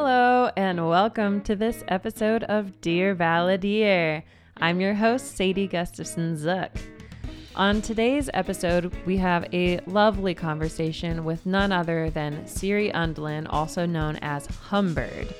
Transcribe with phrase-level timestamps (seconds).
[0.00, 4.22] Hello, and welcome to this episode of Dear Balladeer.
[4.58, 6.70] I'm your host, Sadie Gustafson Zook.
[7.56, 13.86] On today's episode, we have a lovely conversation with none other than Siri Undlin, also
[13.86, 15.34] known as Humbird.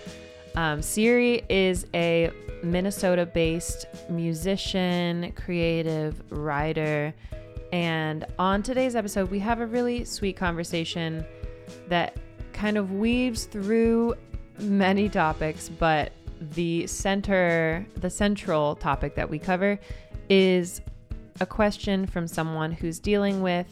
[0.57, 2.33] Um, Siri is a
[2.65, 7.15] Minnesota based musician, creative writer,
[7.73, 11.25] and on today's episode, we have a really sweet conversation
[11.87, 12.17] that
[12.53, 14.17] kind of weaves through
[14.61, 19.79] many topics, but the center, the central topic that we cover
[20.29, 20.81] is
[21.41, 23.67] a question from someone who's dealing with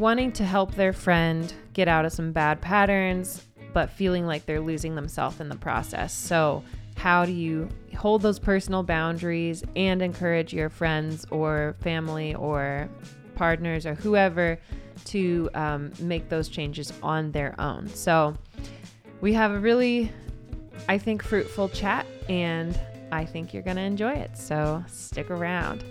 [0.00, 4.60] wanting to help their friend get out of some bad patterns, but feeling like they're
[4.60, 6.12] losing themselves in the process.
[6.12, 6.64] So,
[6.96, 12.88] how do you hold those personal boundaries and encourage your friends or family or
[13.36, 14.58] partners or whoever
[15.06, 17.88] to um, make those changes on their own?
[17.88, 18.36] So,
[19.20, 20.10] we have a really,
[20.88, 22.78] I think, fruitful chat, and
[23.12, 24.36] I think you're going to enjoy it.
[24.36, 25.84] So stick around.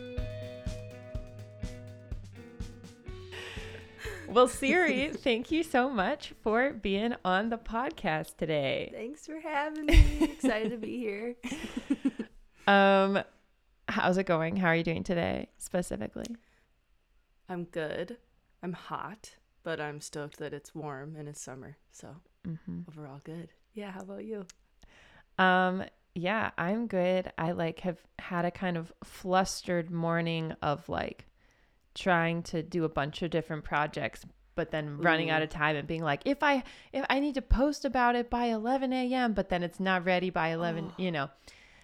[4.28, 8.92] Well, Siri, thank you so much for being on the podcast today.
[8.94, 10.20] Thanks for having me.
[10.22, 11.36] Excited to be here.
[12.68, 13.24] um,
[13.88, 14.56] how's it going?
[14.56, 16.28] How are you doing today specifically?
[17.48, 18.18] I'm good.
[18.62, 21.78] I'm hot, but I'm stoked that it's warm and it's summer.
[21.92, 22.18] So
[22.50, 22.80] mm-hmm.
[22.90, 23.50] overall good.
[23.74, 23.92] Yeah.
[23.92, 24.46] How about you?
[25.38, 25.84] Um,
[26.16, 27.32] yeah, I'm good.
[27.38, 31.26] I like have had a kind of flustered morning of like
[31.96, 35.34] trying to do a bunch of different projects, but then running Ooh.
[35.34, 38.30] out of time and being like, if I if I need to post about it
[38.30, 40.94] by 11 a.m., but then it's not ready by 11, oh.
[40.98, 41.30] you know,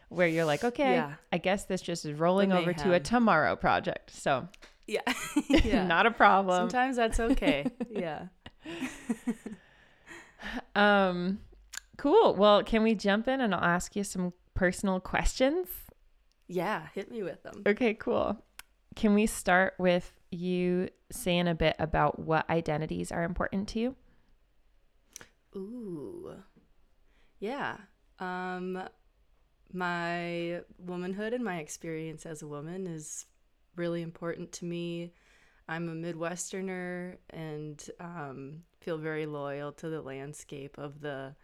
[0.09, 1.13] where you're like, okay, yeah.
[1.31, 4.11] I guess this just is rolling over to a tomorrow project.
[4.11, 4.47] So
[4.88, 5.02] yeah,
[5.49, 5.86] yeah.
[5.86, 6.69] not a problem.
[6.69, 7.67] Sometimes that's okay.
[7.89, 8.27] yeah.
[10.76, 11.40] Um,
[11.98, 12.36] cool.
[12.36, 15.67] Well, can we jump in and I'll ask you some personal questions?
[16.48, 17.64] Yeah, hit me with them.
[17.66, 18.38] Okay, cool.
[18.95, 23.95] Can we start with you saying a bit about what identities are important to you?
[25.55, 26.36] Ooh.
[27.39, 27.78] Yeah.
[28.20, 28.83] Um
[29.73, 33.26] my womanhood and my experience as a woman is
[33.76, 35.14] really important to me.
[35.67, 41.36] I'm a Midwesterner and um, feel very loyal to the landscape of the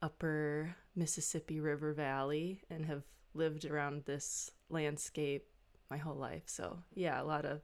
[0.00, 3.02] upper Mississippi River Valley and have
[3.34, 5.48] lived around this landscape
[5.90, 6.44] my whole life.
[6.46, 7.60] So yeah, a lot of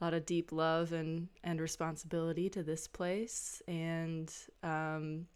[0.00, 5.26] a lot of deep love and and responsibility to this place, and um,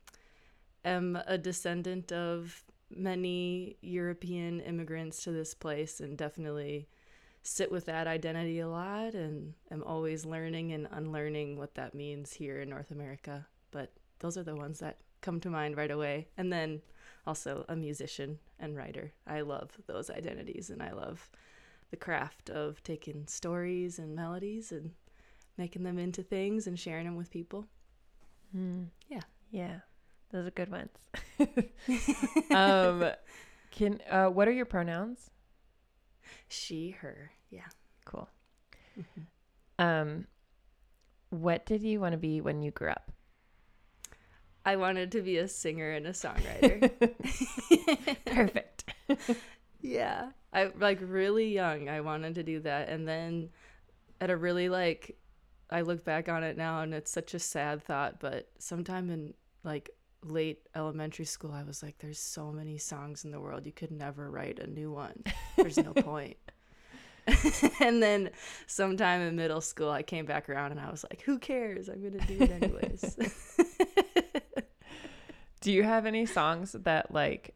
[0.87, 6.89] am a descendant of many European immigrants to this place, and definitely
[7.47, 12.33] sit with that identity a lot and am always learning and unlearning what that means
[12.33, 13.47] here in North America.
[13.71, 16.27] But those are the ones that come to mind right away.
[16.37, 16.83] And then
[17.25, 19.13] also a musician and writer.
[19.29, 21.31] I love those identities and I love
[21.91, 24.91] the craft of taking stories and melodies and
[25.57, 27.67] making them into things and sharing them with people.
[28.57, 28.87] Mm.
[29.09, 29.23] Yeah.
[29.53, 29.79] Yeah.
[30.33, 30.91] Those are good ones.
[32.51, 33.13] um,
[33.71, 35.31] can uh, what are your pronouns?
[36.49, 37.31] She, her.
[37.51, 37.69] Yeah.
[38.05, 38.29] Cool.
[38.99, 39.85] Mm-hmm.
[39.85, 40.27] Um,
[41.31, 43.11] what did you want to be when you grew up?
[44.65, 46.91] I wanted to be a singer and a songwriter.
[48.25, 48.93] Perfect.
[49.81, 50.31] yeah.
[50.53, 53.51] I like really young I wanted to do that and then
[54.21, 55.19] at a really like
[55.71, 59.35] I look back on it now and it's such a sad thought, but sometime in
[59.63, 59.91] like
[60.25, 63.93] late elementary school I was like there's so many songs in the world you could
[63.93, 65.23] never write a new one.
[65.57, 66.39] There's no point.
[67.81, 68.31] and then
[68.67, 71.89] sometime in middle school, I came back around and I was like, who cares?
[71.89, 73.17] I'm going to do it anyways.
[75.61, 77.55] do you have any songs that like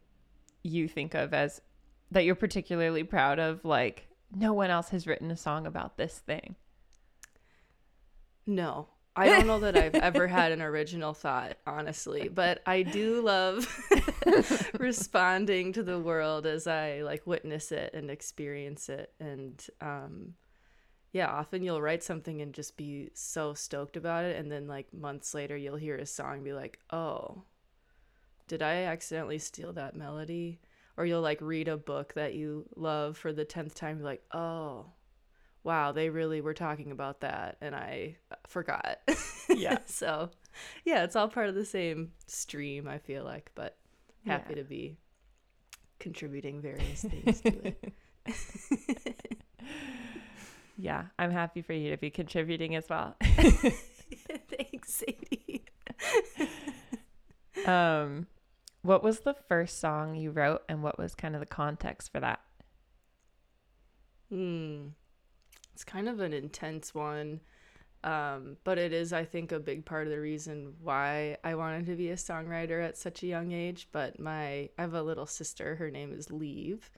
[0.63, 1.61] you think of as
[2.11, 3.63] that you're particularly proud of?
[3.63, 6.55] Like, no one else has written a song about this thing.
[8.45, 13.21] No, I don't know that I've ever had an original thought, honestly, but I do
[13.21, 13.67] love
[14.79, 19.11] responding to the world as I like witness it and experience it.
[19.19, 20.35] And um,
[21.11, 24.37] yeah, often you'll write something and just be so stoked about it.
[24.37, 27.43] And then like months later, you'll hear a song be like, oh,
[28.47, 30.61] did I accidentally steal that melody?
[30.95, 34.85] Or you'll like read a book that you love for the 10th time, like, oh,
[35.63, 38.17] wow, they really were talking about that and I
[38.47, 38.99] forgot.
[39.49, 39.77] Yeah.
[39.85, 40.31] so,
[40.85, 43.77] yeah, it's all part of the same stream, I feel like, but
[44.25, 44.61] happy yeah.
[44.61, 44.97] to be
[45.99, 47.93] contributing various things to it.
[50.77, 53.15] yeah, I'm happy for you to be contributing as well.
[53.21, 55.65] Thanks, Sadie.
[57.65, 58.27] um
[58.81, 62.19] What was the first song you wrote and what was kind of the context for
[62.19, 62.39] that?
[64.29, 64.87] Hmm.
[65.81, 67.39] It's kind of an intense one.
[68.03, 71.87] Um, but it is, I think, a big part of the reason why I wanted
[71.87, 73.87] to be a songwriter at such a young age.
[73.91, 75.73] But my, I have a little sister.
[75.77, 76.91] Her name is Leave,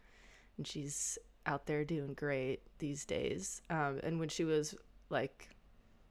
[0.58, 3.62] and she's out there doing great these days.
[3.70, 4.76] Um, and when she was
[5.10, 5.48] like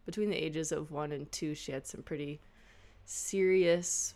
[0.06, 2.40] between the ages of one and two, she had some pretty
[3.04, 4.14] serious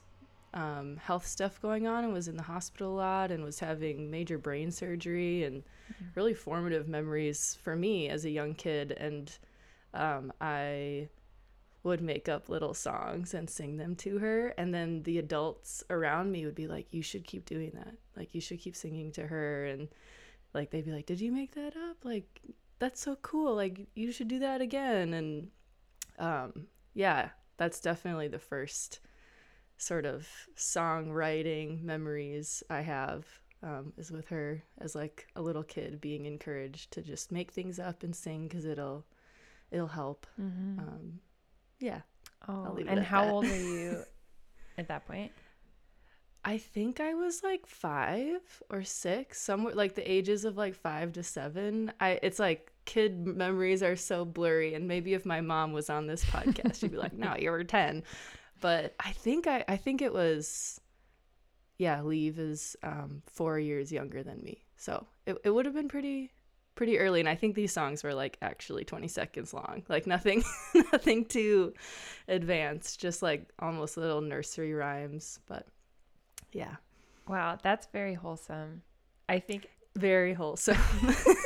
[0.55, 4.11] um, health stuff going on and was in the hospital a lot and was having
[4.11, 6.05] major brain surgery and mm-hmm.
[6.15, 8.93] really formative memories for me as a young kid.
[8.93, 9.37] And
[9.93, 11.09] um, I
[11.83, 14.49] would make up little songs and sing them to her.
[14.59, 17.95] And then the adults around me would be like, You should keep doing that.
[18.17, 19.67] Like, you should keep singing to her.
[19.67, 19.89] And
[20.53, 22.05] like, they'd be like, Did you make that up?
[22.05, 22.41] Like,
[22.79, 23.55] that's so cool.
[23.55, 25.15] Like, you should do that again.
[25.15, 25.49] And
[26.19, 29.01] um, yeah, that's definitely the first
[29.79, 33.27] sort of songwriting memories I have
[33.63, 37.79] um, is with her as like a little kid being encouraged to just make things
[37.79, 39.05] up and sing because it'll
[39.71, 40.27] it'll help.
[40.41, 40.79] Mm-hmm.
[40.79, 41.21] Um,
[41.81, 42.01] yeah.
[42.49, 43.33] Oh, and how that.
[43.33, 44.03] old are you
[44.79, 45.33] at that point?
[46.45, 51.13] I think I was like five or six, somewhere like the ages of like five
[51.15, 51.93] to seven.
[51.99, 56.07] I it's like kid memories are so blurry, and maybe if my mom was on
[56.07, 58.05] this podcast, she'd be like, "No, you were 10.
[58.61, 60.81] But I think I I think it was,
[61.79, 62.03] yeah.
[62.03, 66.33] Leave is um, four years younger than me, so it it would have been pretty
[66.75, 69.83] pretty early and i think these songs were like actually 20 seconds long.
[69.89, 70.45] Like nothing
[70.93, 71.73] nothing too
[72.29, 75.67] advanced just like almost little nursery rhymes but
[76.53, 76.77] yeah.
[77.27, 78.83] Wow that's very wholesome.
[79.29, 80.77] I think very wholesome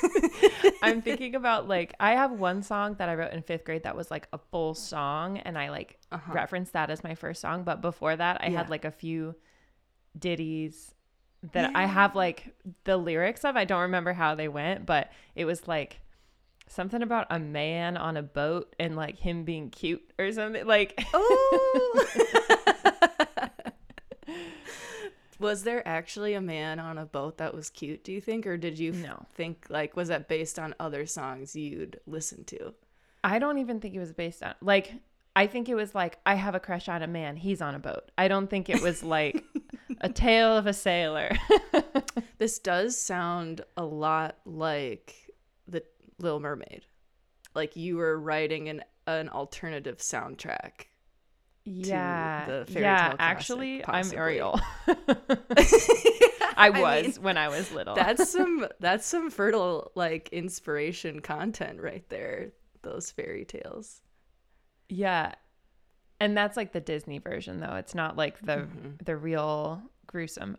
[0.83, 3.97] i'm thinking about like i have one song that i wrote in fifth grade that
[3.97, 6.33] was like a full song and i like uh-huh.
[6.33, 8.59] referenced that as my first song but before that i yeah.
[8.59, 9.35] had like a few
[10.19, 10.95] ditties
[11.53, 11.79] that yeah.
[11.79, 12.55] I have like
[12.85, 13.57] the lyrics of.
[13.57, 16.01] I don't remember how they went, but it was like
[16.69, 21.03] something about a man on a boat and like him being cute or something like
[21.13, 22.07] oh
[25.41, 28.57] was there actually a man on a boat that was cute do you think or
[28.57, 29.27] did you no.
[29.35, 32.73] think like was that based on other songs you'd listen to
[33.25, 34.93] i don't even think it was based on like
[35.35, 37.79] i think it was like i have a crush on a man he's on a
[37.79, 39.45] boat i don't think it was like
[40.01, 41.31] a tale of a sailor.
[42.39, 45.15] this does sound a lot like
[45.69, 45.83] the
[46.19, 46.87] Little Mermaid.
[47.55, 50.87] Like you were writing an an alternative soundtrack.
[51.73, 52.65] Yeah.
[52.69, 54.61] yeah, actually, I'm Ariel.
[56.57, 57.95] I was I mean, when I was little.
[57.95, 62.51] that's some that's some fertile like inspiration content right there.
[62.83, 64.03] Those fairy tales.
[64.89, 65.35] Yeah,
[66.19, 67.77] and that's like the Disney version though.
[67.77, 68.91] It's not like the mm-hmm.
[69.05, 70.57] the real gruesome.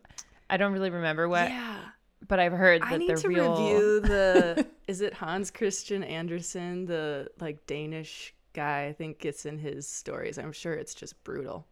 [0.50, 1.50] I don't really remember what.
[1.50, 1.80] Yeah.
[2.28, 6.86] But I've heard that I need to real review the is it Hans Christian Andersen,
[6.86, 10.38] the like Danish guy, I think it's in his stories.
[10.38, 11.68] I'm sure it's just brutal.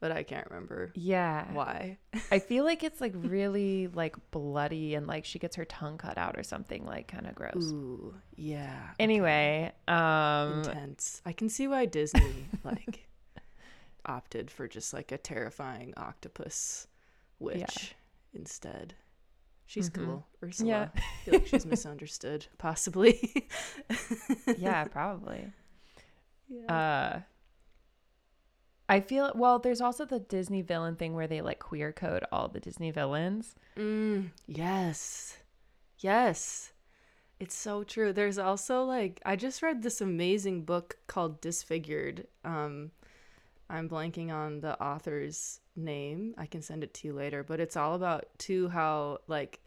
[0.00, 0.92] But I can't remember.
[0.94, 1.52] Yeah.
[1.52, 1.98] Why?
[2.30, 6.16] I feel like it's like really like bloody and like she gets her tongue cut
[6.16, 7.72] out or something like kind of gross.
[7.72, 8.90] Ooh, yeah.
[9.00, 9.92] Anyway, okay.
[9.96, 11.20] um intense.
[11.26, 13.08] I can see why Disney like
[14.06, 16.86] opted for just like a terrifying octopus
[17.40, 18.38] witch yeah.
[18.38, 18.94] instead.
[19.66, 20.04] She's mm-hmm.
[20.06, 20.26] cool.
[20.42, 20.68] Ursula.
[20.70, 20.88] Yeah.
[20.94, 23.46] I feel like she's misunderstood, possibly.
[24.56, 25.52] yeah, probably.
[26.48, 26.74] Yeah.
[26.74, 27.20] Uh
[28.90, 32.48] I feel well, there's also the Disney villain thing where they like queer code all
[32.48, 33.54] the Disney villains.
[33.76, 35.36] Mm, yes.
[35.98, 36.72] Yes.
[37.38, 38.12] It's so true.
[38.12, 42.26] There's also like I just read this amazing book called Disfigured.
[42.44, 42.92] Um
[43.70, 46.34] I'm blanking on the author's name.
[46.38, 49.60] I can send it to you later, but it's all about too how like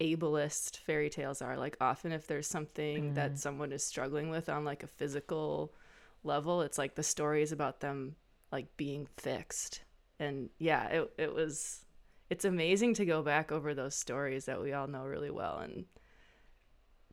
[0.00, 1.56] ableist fairy tales are.
[1.56, 3.14] Like often if there's something mm.
[3.14, 5.74] that someone is struggling with on like a physical
[6.26, 8.16] level, it's like the story is about them
[8.52, 9.82] like being fixed.
[10.18, 11.84] And yeah, it it was
[12.30, 15.84] it's amazing to go back over those stories that we all know really well and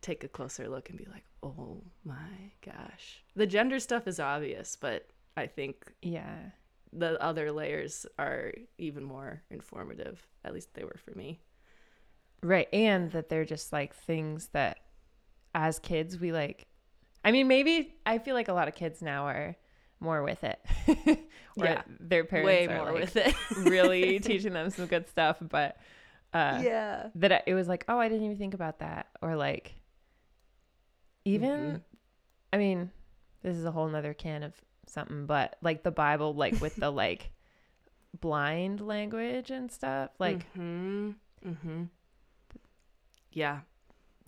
[0.02, 4.76] take a closer look and be like, "Oh my gosh." The gender stuff is obvious,
[4.76, 6.52] but I think yeah,
[6.92, 10.26] the other layers are even more informative.
[10.44, 11.40] At least they were for me.
[12.42, 14.80] Right, and that they're just like things that
[15.56, 16.68] as kids we like
[17.24, 19.56] I mean, maybe I feel like a lot of kids now are
[20.00, 20.60] more with it.
[21.56, 25.38] yeah, their parents way are more like with it, really teaching them some good stuff.
[25.42, 25.78] But
[26.34, 29.74] uh, yeah, that it was like, oh, I didn't even think about that, or like,
[31.26, 31.78] even, mm-hmm.
[32.52, 32.92] I mean,
[33.42, 34.54] this is a whole nother can of
[34.88, 37.32] something, but like the Bible, like with the like
[38.20, 40.12] blind language and stuff.
[40.20, 41.12] Like mm-hmm.
[41.46, 41.84] Mm-hmm.
[43.32, 43.60] Yeah.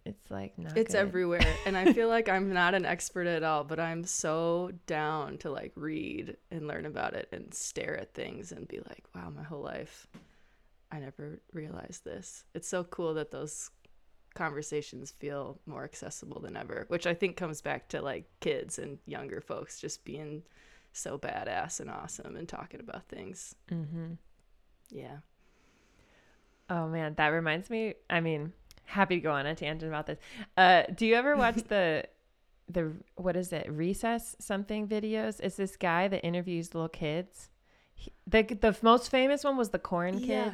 [0.05, 0.99] It's like not It's good.
[0.99, 1.55] everywhere.
[1.65, 5.49] and I feel like I'm not an expert at all, but I'm so down to
[5.49, 9.43] like read and learn about it and stare at things and be like, wow, my
[9.43, 10.07] whole life
[10.91, 12.45] I never realized this.
[12.53, 13.71] It's so cool that those
[14.35, 18.99] conversations feel more accessible than ever, which I think comes back to like kids and
[19.07, 20.43] younger folks just being
[20.93, 23.55] so badass and awesome and talking about things.
[23.71, 24.13] Mm-hmm.
[24.91, 25.17] Yeah.
[26.69, 27.95] Oh man, that reminds me.
[28.09, 28.53] I mean,
[28.85, 30.19] happy to go on a tangent about this.
[30.57, 32.05] Uh, do you ever watch the
[32.67, 35.39] the what is it recess something videos?
[35.41, 37.49] It's this guy that interviews little kids.
[37.93, 40.27] He, the the most famous one was the corn kid.
[40.29, 40.51] Yeah.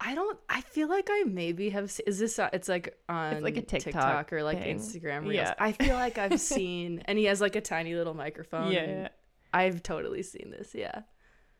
[0.00, 0.38] I don't.
[0.48, 1.84] I feel like I maybe have.
[2.06, 2.38] Is this?
[2.38, 4.76] uh, It's like on like a TikTok or like thing.
[4.78, 5.34] Instagram reels.
[5.34, 5.54] Yeah.
[5.58, 8.72] I feel like I've seen, and he has like a tiny little microphone.
[8.72, 9.08] Yeah.
[9.52, 10.74] I've totally seen this.
[10.74, 11.02] Yeah.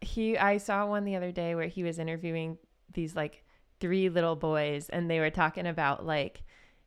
[0.00, 2.58] He I saw one the other day where he was interviewing
[2.92, 3.44] these like
[3.80, 6.42] three little boys and they were talking about like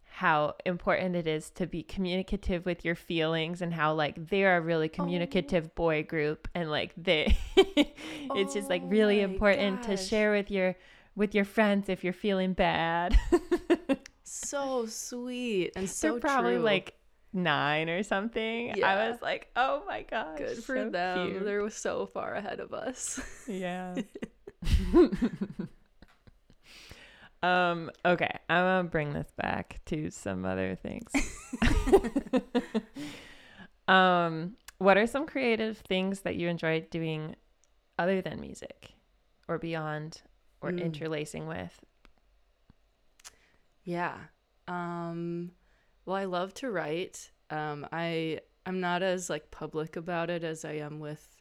[0.05, 4.61] how important it is to be communicative with your feelings and how like they're a
[4.61, 9.95] really oh communicative boy group and like they it's just like Oh really important to
[9.95, 10.75] share with your
[11.15, 13.17] with your friends if you're feeling bad.
[14.29, 16.63] So sweet and so They're probably true.
[16.63, 16.95] like
[17.31, 18.83] nine or something.
[18.83, 20.37] I was like, oh my gosh.
[20.37, 21.31] good for so them.
[21.31, 21.45] cute.
[21.45, 23.21] They're so far ahead of us.
[23.47, 23.95] Yeah.
[27.43, 28.39] Um, okay.
[28.49, 31.11] I'm gonna bring this back to some other things.
[33.87, 37.35] um, what are some creative things that you enjoy doing
[37.97, 38.93] other than music
[39.47, 40.21] or beyond
[40.61, 40.79] or Mm.
[40.81, 41.79] interlacing with?
[43.83, 44.17] Yeah.
[44.67, 45.51] Um
[46.05, 47.31] well I love to write.
[47.49, 51.37] Um I I'm not as like public about it as I am with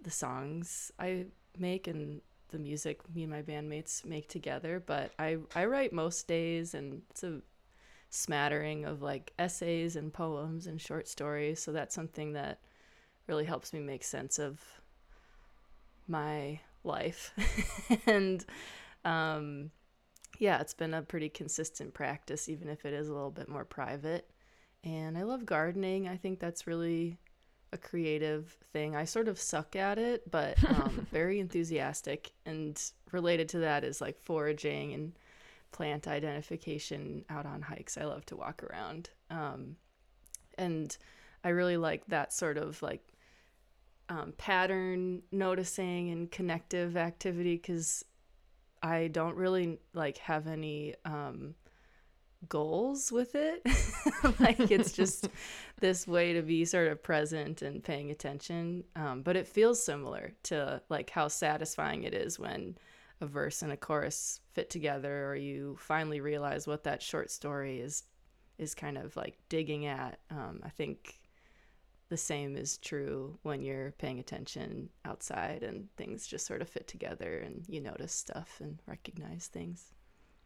[0.00, 1.26] the songs I
[1.58, 2.22] make and
[2.52, 7.02] the music me and my bandmates make together, but I I write most days and
[7.10, 7.40] it's a
[8.10, 12.60] smattering of like essays and poems and short stories, so that's something that
[13.26, 14.60] really helps me make sense of
[16.06, 17.32] my life.
[18.06, 18.44] and
[19.04, 19.70] um
[20.38, 23.64] yeah, it's been a pretty consistent practice, even if it is a little bit more
[23.64, 24.28] private.
[24.82, 26.08] And I love gardening.
[26.08, 27.18] I think that's really
[27.72, 28.94] a creative thing.
[28.94, 32.32] I sort of suck at it, but um, very enthusiastic.
[32.46, 35.12] And related to that is like foraging and
[35.72, 37.96] plant identification out on hikes.
[37.96, 39.10] I love to walk around.
[39.30, 39.76] Um,
[40.58, 40.96] and
[41.44, 43.02] I really like that sort of like
[44.08, 48.04] um, pattern noticing and connective activity because
[48.82, 51.54] I don't really like have any um,
[52.48, 53.62] goals with it.
[54.40, 55.28] like it's just
[55.80, 58.84] this way to be sort of present and paying attention.
[58.96, 62.76] Um, but it feels similar to like how satisfying it is when
[63.20, 67.80] a verse and a chorus fit together, or you finally realize what that short story
[67.80, 68.04] is
[68.58, 70.18] is kind of like digging at.
[70.30, 71.20] Um, I think
[72.08, 76.86] the same is true when you're paying attention outside and things just sort of fit
[76.86, 79.92] together and you notice stuff and recognize things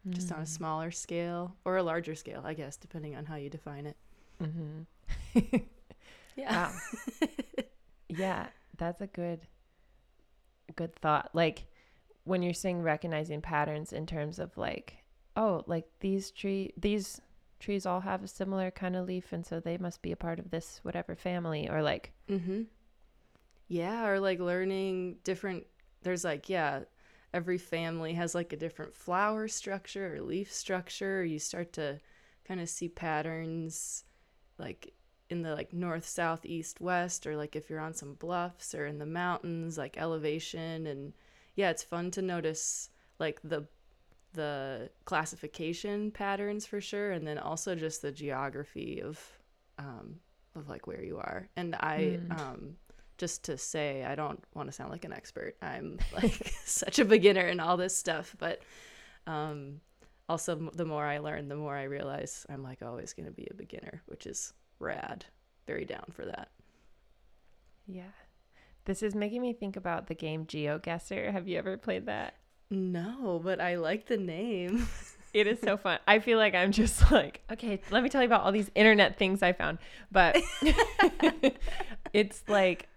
[0.09, 3.49] just on a smaller scale or a larger scale, I guess, depending on how you
[3.49, 3.97] define it.
[4.41, 5.57] Mm-hmm.
[6.35, 6.71] Yeah.
[8.09, 8.47] Yeah,
[8.77, 9.41] that's a good
[10.75, 11.31] good thought.
[11.33, 11.65] Like
[12.25, 14.97] when you're saying recognizing patterns in terms of like,
[15.35, 17.19] oh, like these tree these
[17.59, 20.37] trees all have a similar kind of leaf and so they must be a part
[20.37, 22.63] of this whatever family or like Mm-hmm.
[23.67, 25.65] Yeah, or like learning different.
[26.03, 26.81] There's like yeah,
[27.33, 31.23] every family has like a different flower structure or leaf structure.
[31.23, 31.99] You start to
[32.45, 34.05] kind of see patterns,
[34.57, 34.93] like
[35.29, 38.85] in the like north, south, east, west, or like if you're on some bluffs or
[38.85, 41.13] in the mountains, like elevation, and
[41.55, 43.67] yeah, it's fun to notice like the
[44.33, 49.19] the classification patterns for sure, and then also just the geography of
[49.79, 50.15] um,
[50.55, 51.49] of like where you are.
[51.55, 52.31] And I Mm.
[52.31, 52.77] um
[53.17, 55.55] just to say I don't want to sound like an expert.
[55.61, 58.61] I'm like such a beginner in all this stuff, but
[59.25, 59.81] um
[60.29, 63.47] also the more I learn, the more I realize I'm like always going to be
[63.49, 65.25] a beginner, which is rad.
[65.67, 66.49] Very down for that.
[67.87, 68.11] yeah.
[68.85, 71.31] This is making me think about the game GeoGuessr.
[71.31, 72.35] Have you ever played that?
[72.69, 74.87] No, but I like the name.
[75.33, 75.99] It is so fun.
[76.07, 79.17] I feel like I'm just like, okay, let me tell you about all these internet
[79.19, 79.77] things I found.
[80.09, 80.37] But
[82.13, 82.87] it's like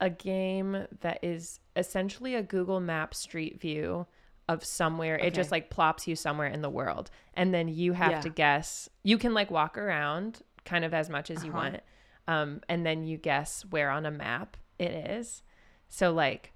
[0.00, 4.06] a game that is essentially a Google Map street view
[4.48, 5.16] of somewhere.
[5.18, 7.10] It just like plops you somewhere in the world.
[7.34, 8.20] And then you have Yeah.
[8.20, 8.88] to guess.
[9.02, 11.58] You can like walk around kind of as much as you Uh-huh.
[11.58, 11.80] want.
[12.28, 15.42] Um, and then you guess where on a map it is.
[15.88, 16.52] So like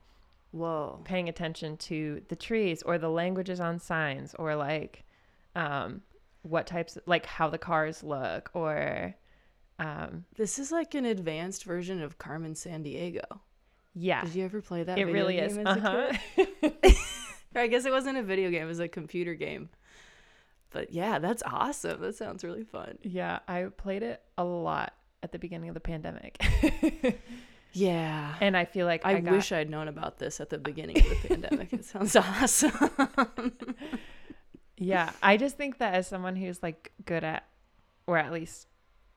[0.52, 1.00] Whoa.
[1.04, 5.04] paying attention to the trees or the languages on signs or like
[5.56, 6.02] um,
[6.42, 9.14] what types like how the cars look or
[9.80, 13.24] um, This is like an advanced version of Carmen Sandiego.
[13.94, 14.98] yeah Did you ever play that?
[14.98, 16.12] it really is uh-huh?
[17.56, 19.70] I guess it wasn't a video game; it was a computer game.
[20.70, 22.00] But yeah, that's awesome.
[22.00, 22.98] That sounds really fun.
[23.02, 26.38] yeah i played it a lot at the beginning of the pandemic
[27.72, 28.34] Yeah.
[28.40, 30.98] and i feel like I, i, got, wish I'd known about this at the beginning
[30.98, 31.72] of the pandemic.
[31.72, 32.90] It sounds awesome.
[34.76, 37.44] yeah i just think that as someone who's like good at
[38.06, 38.66] or at least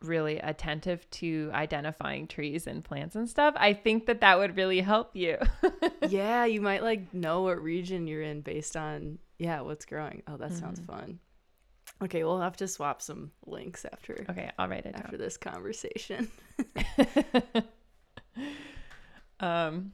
[0.03, 4.81] really attentive to identifying trees and plants and stuff i think that that would really
[4.81, 5.37] help you
[6.09, 10.21] yeah, you might like know what region you're in based on yeah what's growing.
[10.27, 10.85] Oh, that sounds Mhm.
[10.85, 11.19] fun.
[12.01, 15.37] Okay, we'll have to swap some links after okay i'll write it down after this
[15.37, 16.29] conversation.
[19.39, 19.93] um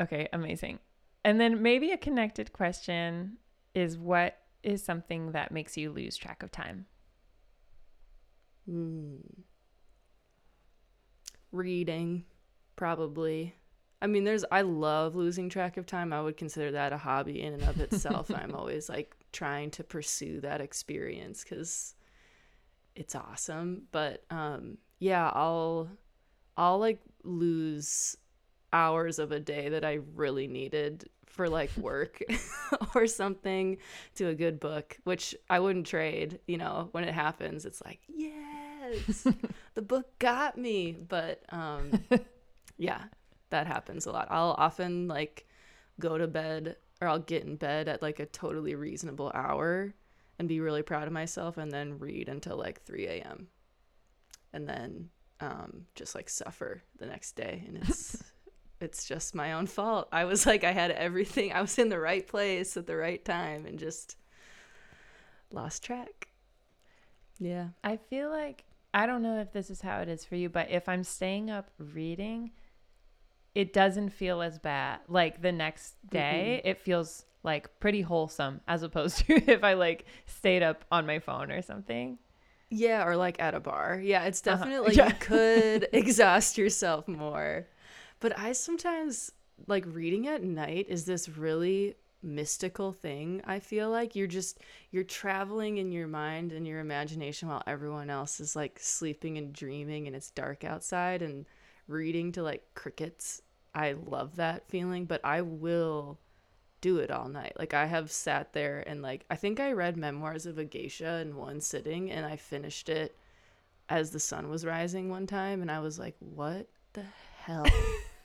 [0.00, 0.78] okay amazing
[1.24, 3.36] and then maybe a connected question
[3.74, 6.86] is what is something that makes you lose track of time
[8.68, 9.16] Hmm.
[11.52, 12.24] Reading,
[12.76, 13.54] probably.
[14.02, 16.12] I mean, there's, I love losing track of time.
[16.12, 18.30] I would consider that a hobby in and of itself.
[18.30, 21.94] I'm always like trying to pursue that experience because
[22.94, 23.82] it's awesome.
[23.92, 25.88] But um, yeah, I'll,
[26.56, 28.16] I'll like lose
[28.72, 32.20] hours of a day that I really needed for like work
[32.94, 33.78] or something
[34.16, 36.40] to a good book, which I wouldn't trade.
[36.46, 38.00] You know, when it happens, it's like,
[39.74, 40.92] the book got me.
[40.92, 41.92] But um,
[42.78, 43.02] yeah,
[43.50, 44.28] that happens a lot.
[44.30, 45.46] I'll often like
[46.00, 49.94] go to bed or I'll get in bed at like a totally reasonable hour
[50.38, 53.48] and be really proud of myself and then read until like 3 a.m.
[54.52, 55.10] and then
[55.40, 57.64] um, just like suffer the next day.
[57.66, 58.22] And it's.
[58.80, 60.08] It's just my own fault.
[60.12, 61.52] I was like, I had everything.
[61.52, 64.16] I was in the right place at the right time and just
[65.50, 66.28] lost track.
[67.38, 67.68] Yeah.
[67.82, 70.70] I feel like I don't know if this is how it is for you, but
[70.70, 72.52] if I'm staying up reading,
[73.54, 75.00] it doesn't feel as bad.
[75.08, 80.06] Like the next day, it feels like pretty wholesome as opposed to if I like
[80.26, 82.18] stayed up on my phone or something.
[82.70, 84.00] Yeah, or like at a bar.
[84.02, 84.56] Yeah, it's Uh-huh.
[84.64, 85.08] definitely Yeah.
[85.08, 87.66] you could exhaust yourself more.
[88.20, 89.32] But I sometimes
[89.66, 93.42] like reading at night is this really mystical thing.
[93.44, 94.58] I feel like you're just
[94.90, 99.52] you're traveling in your mind and your imagination while everyone else is like sleeping and
[99.52, 101.46] dreaming and it's dark outside and
[101.86, 103.42] reading to like crickets.
[103.74, 106.18] I love that feeling, but I will
[106.80, 107.54] do it all night.
[107.58, 111.20] Like I have sat there and like I think I read Memoirs of a Geisha
[111.20, 113.16] in one sitting and I finished it
[113.88, 117.04] as the sun was rising one time and I was like, "What the
[117.42, 117.66] hell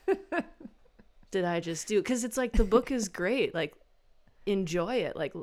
[1.32, 3.54] did I just do?" Cuz it's like the book is great.
[3.54, 3.76] Like
[4.52, 5.16] enjoy it.
[5.16, 5.34] Like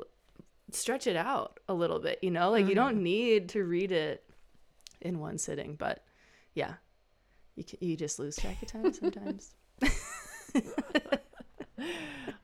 [0.71, 2.51] stretch it out a little bit, you know?
[2.51, 4.23] Like you don't need to read it
[5.01, 6.03] in one sitting, but
[6.53, 6.73] yeah.
[7.55, 9.55] You c- you just lose track of time sometimes.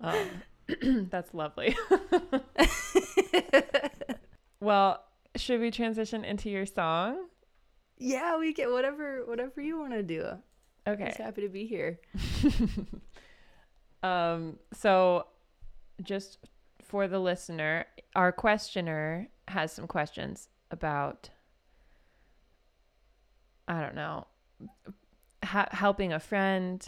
[0.02, 0.28] Um,
[1.10, 1.78] that's lovely.
[4.60, 5.02] well,
[5.38, 7.28] should we transition into your song?
[7.98, 10.28] yeah, we get whatever whatever you want to do.
[10.86, 11.06] Okay.
[11.06, 12.00] Just happy to be here.
[14.04, 15.28] Um, so
[16.04, 16.38] just
[16.94, 21.32] for the listener, our questioner has some questions about
[23.68, 24.28] I don't know,
[25.44, 26.86] ha- helping a friend,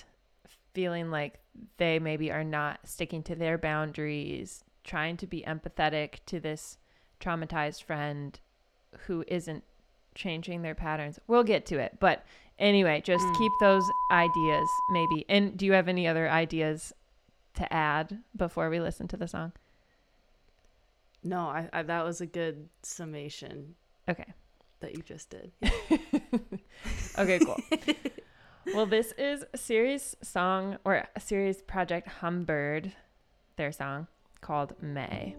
[0.75, 1.39] feeling like
[1.77, 6.77] they maybe are not sticking to their boundaries, trying to be empathetic to this
[7.19, 8.39] traumatized friend
[9.07, 9.63] who isn't
[10.13, 11.17] changing their patterns.
[11.27, 12.23] We'll get to it, but
[12.59, 13.37] anyway, just Mm.
[13.39, 15.25] keep those ideas maybe.
[15.27, 16.93] And do you have any other ideas
[17.55, 19.53] to add before we listen to the song?
[21.25, 23.75] No, I, I that was a good summation
[24.07, 24.31] Okay.
[24.79, 25.51] that you just did.
[27.17, 27.57] Okay, cool.
[28.75, 32.91] well, this is a Siri's song or a Siri's project Humbird,
[33.55, 34.07] their song
[34.41, 35.35] called May.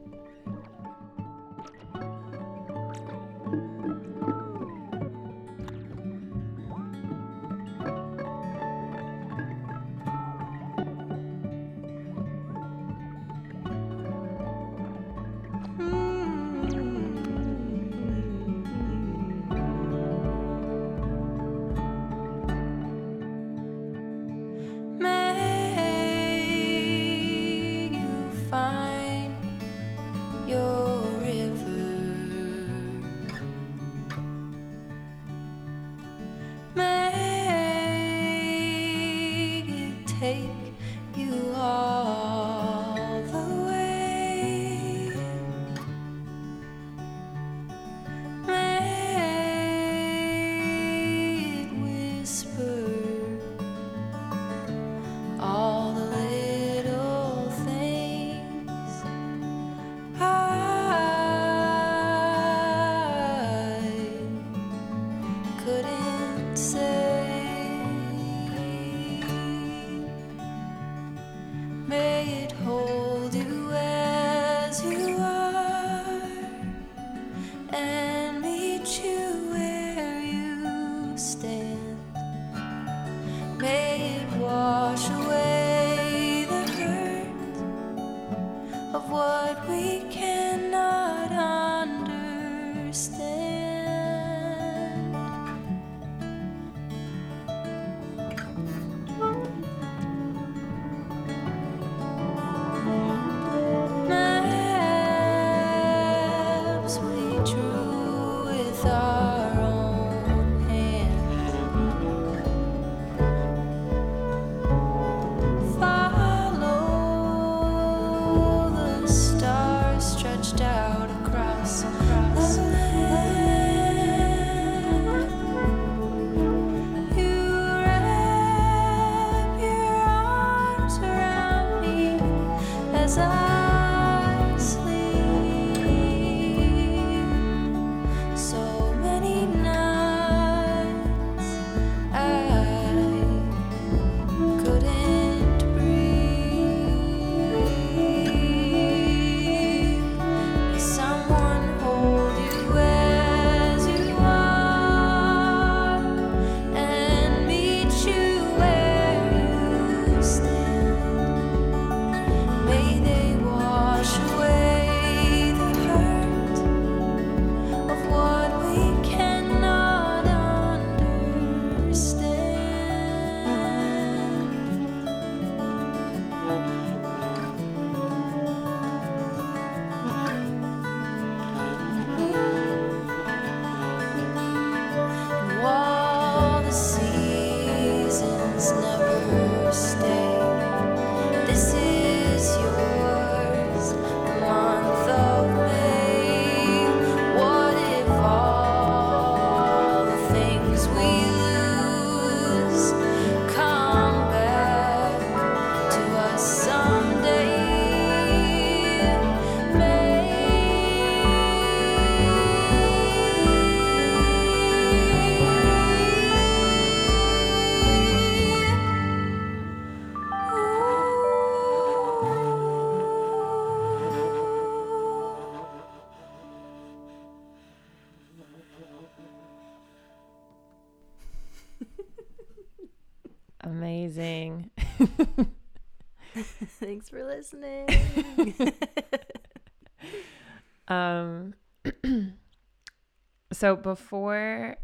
[243.57, 244.77] So before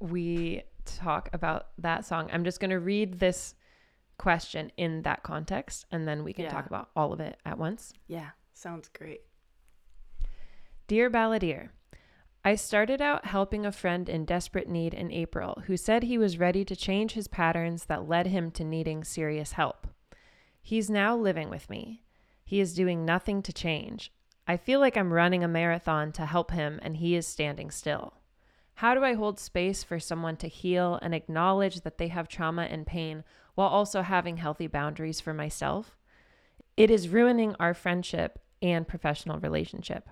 [0.00, 3.54] we talk about that song, I'm just going to read this
[4.16, 6.50] question in that context and then we can Yeah.
[6.50, 7.92] talk about all of it at once.
[8.08, 9.20] yeah, sounds great.
[10.88, 11.68] Dear Balladeer,
[12.44, 16.38] I started out helping a friend in desperate need in April who said he was
[16.38, 19.86] ready to change his patterns that led him to needing serious help.
[20.62, 22.02] He's now living with me.
[22.44, 24.12] He is doing nothing to change.
[24.50, 28.14] I feel like I'm running a marathon to help him and he is standing still.
[28.76, 32.62] How do I hold space for someone to heal and acknowledge that they have trauma
[32.62, 33.24] and pain
[33.56, 35.98] while also having healthy boundaries for myself?
[36.78, 40.08] It is ruining our friendship and professional relationship.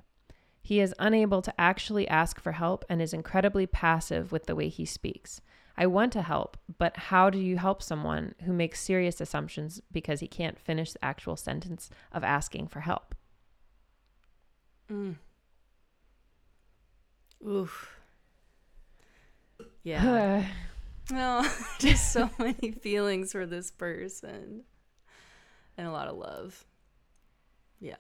[0.61, 4.69] He is unable to actually ask for help and is incredibly passive with the way
[4.69, 5.41] he speaks.
[5.79, 10.21] I want to help, but how do you help someone who makes serious assumptions because
[10.21, 13.15] he can't finish the actual sentence of asking for help?
[14.91, 15.17] Mm.
[17.47, 17.91] Oof.
[19.83, 20.45] Yeah.
[21.09, 24.63] No, just so many feelings for this person
[25.79, 26.65] and a lot of love.
[27.81, 27.95] Yeah.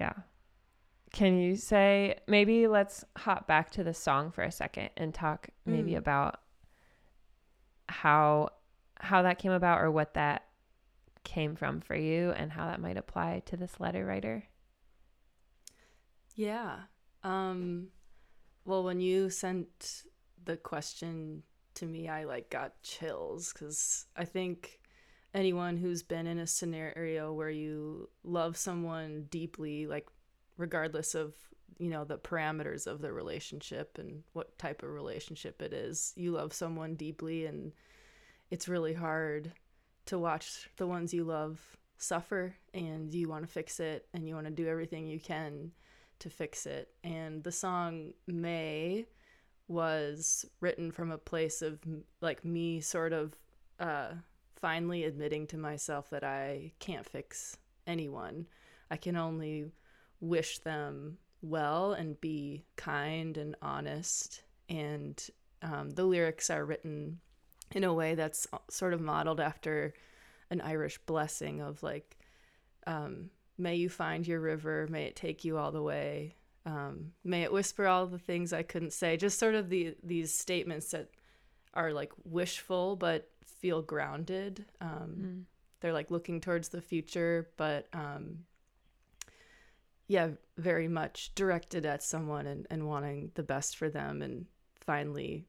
[0.00, 0.14] yeah.
[1.12, 5.48] Can you say maybe let's hop back to the song for a second and talk
[5.64, 5.98] maybe Mm.
[5.98, 6.40] about
[7.88, 8.48] how
[8.98, 10.46] how that came about or what that
[11.22, 14.42] came from for you and how that might apply to this letter writer?
[16.36, 16.76] Yeah.
[17.24, 17.88] Um
[18.64, 20.04] well when you sent
[20.44, 21.42] the question
[21.74, 24.80] to me I like got chills cuz I think
[25.34, 30.08] anyone who's been in a scenario where you love someone deeply like
[30.58, 31.34] regardless of
[31.78, 36.32] you know the parameters of the relationship and what type of relationship it is you
[36.32, 37.72] love someone deeply and
[38.50, 39.52] it's really hard
[40.06, 44.34] to watch the ones you love suffer and you want to fix it and you
[44.34, 45.72] want to do everything you can
[46.18, 49.06] to fix it and the song may
[49.68, 51.80] was written from a place of
[52.20, 53.34] like me sort of
[53.80, 54.10] uh
[54.56, 58.46] finally admitting to myself that I can't fix anyone.
[58.90, 59.70] I can only
[60.20, 64.42] wish them well and be kind and honest.
[64.68, 65.22] And
[65.62, 67.20] um, the lyrics are written
[67.72, 69.94] in a way that's sort of modeled after
[70.50, 72.16] an Irish blessing of like,
[72.86, 76.34] um, may you find your river, may it take you all the way.
[76.64, 79.16] Um, may it whisper all the things I couldn't say.
[79.16, 81.10] Just sort of the these statements that
[81.74, 84.64] are like wishful but feel grounded.
[84.80, 85.42] Um, Mm.
[85.80, 88.38] They're like looking towards the future, but um,
[90.08, 94.46] yeah, very much directed at someone and, and wanting the best for them, and
[94.80, 95.46] finally,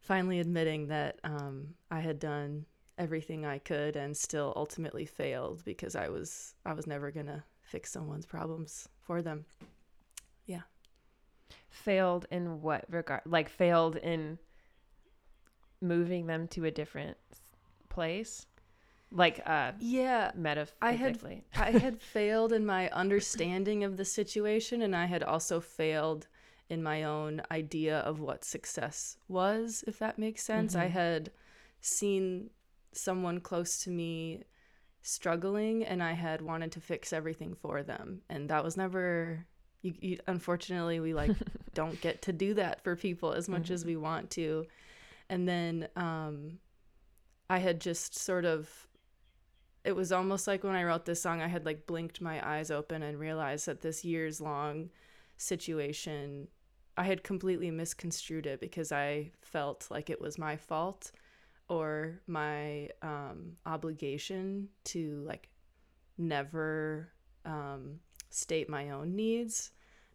[0.00, 2.66] finally admitting that um, I had done
[2.98, 7.90] everything I could and still ultimately failed because I was I was never gonna fix
[7.90, 9.44] someone's problems for them.
[10.46, 10.62] Yeah.
[11.70, 13.22] Failed in what regard?
[13.24, 14.38] Like failed in
[15.80, 17.16] moving them to a different
[17.88, 18.46] place?
[19.10, 21.44] Like uh Yeah, metaphysically.
[21.54, 25.60] I had I had failed in my understanding of the situation, and I had also
[25.60, 26.28] failed
[26.68, 30.74] in my own idea of what success was, if that makes sense.
[30.74, 30.90] I Mhm.
[30.92, 31.32] had
[31.80, 32.50] seen
[32.92, 34.42] someone close to me
[35.02, 39.46] struggling, and I had wanted to fix everything for them, and that was never.
[39.82, 41.32] You, you, unfortunately, we like
[41.74, 44.66] don't get to do that for people as much as we want to.
[45.28, 46.58] And then um,
[47.50, 48.68] I had just sort of
[49.84, 52.70] it was almost like when I wrote this song, I had like blinked my eyes
[52.70, 54.90] open and realized that this years long
[55.36, 56.48] situation,
[56.96, 61.10] I had completely misconstrued it because I felt like it was my fault
[61.72, 65.48] or my um, obligation to like
[66.18, 67.08] never
[67.46, 69.70] um, state my own needs,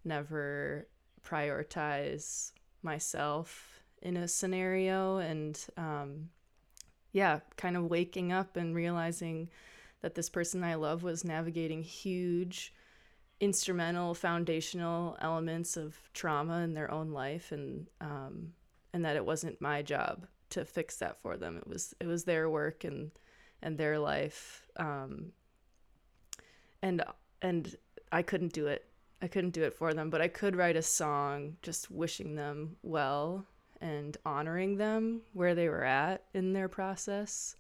[0.05, 0.87] never
[1.23, 2.51] prioritize
[2.83, 6.29] myself in a scenario and um,
[7.11, 9.49] yeah, kind of waking up and realizing
[10.01, 12.71] that this person I love was navigating huge
[13.39, 18.53] instrumental foundational elements of trauma in their own life and um,
[18.93, 21.57] and that it wasn't my job to fix that for them.
[21.57, 23.11] It was it was their work and
[23.61, 25.31] and their life um,
[26.81, 27.03] and
[27.41, 27.75] and
[28.11, 28.85] I couldn't do it.
[29.21, 32.77] I couldn't do it for them but I could write a song just wishing them
[32.83, 33.47] well
[33.81, 37.55] and honoring them where they were at in their process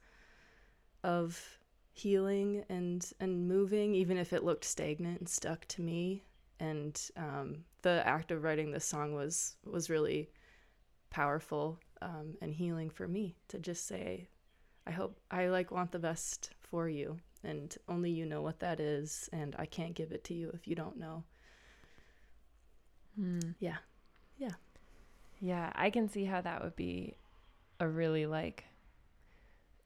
[1.03, 1.59] of
[1.93, 6.23] healing and and moving even if it looked stagnant and stuck to me.
[6.59, 10.29] And um, the act of writing this song was was really
[11.09, 14.27] powerful um, and healing for me to just say
[14.85, 18.79] i hope i like want the best for you and only you know what that
[18.79, 21.23] is and i can't give it to you if you don't know
[23.15, 23.39] Hmm.
[23.59, 23.77] Yeah.
[24.37, 24.51] Yeah.
[25.39, 27.15] Yeah, I can see how that would be
[27.79, 28.65] a really like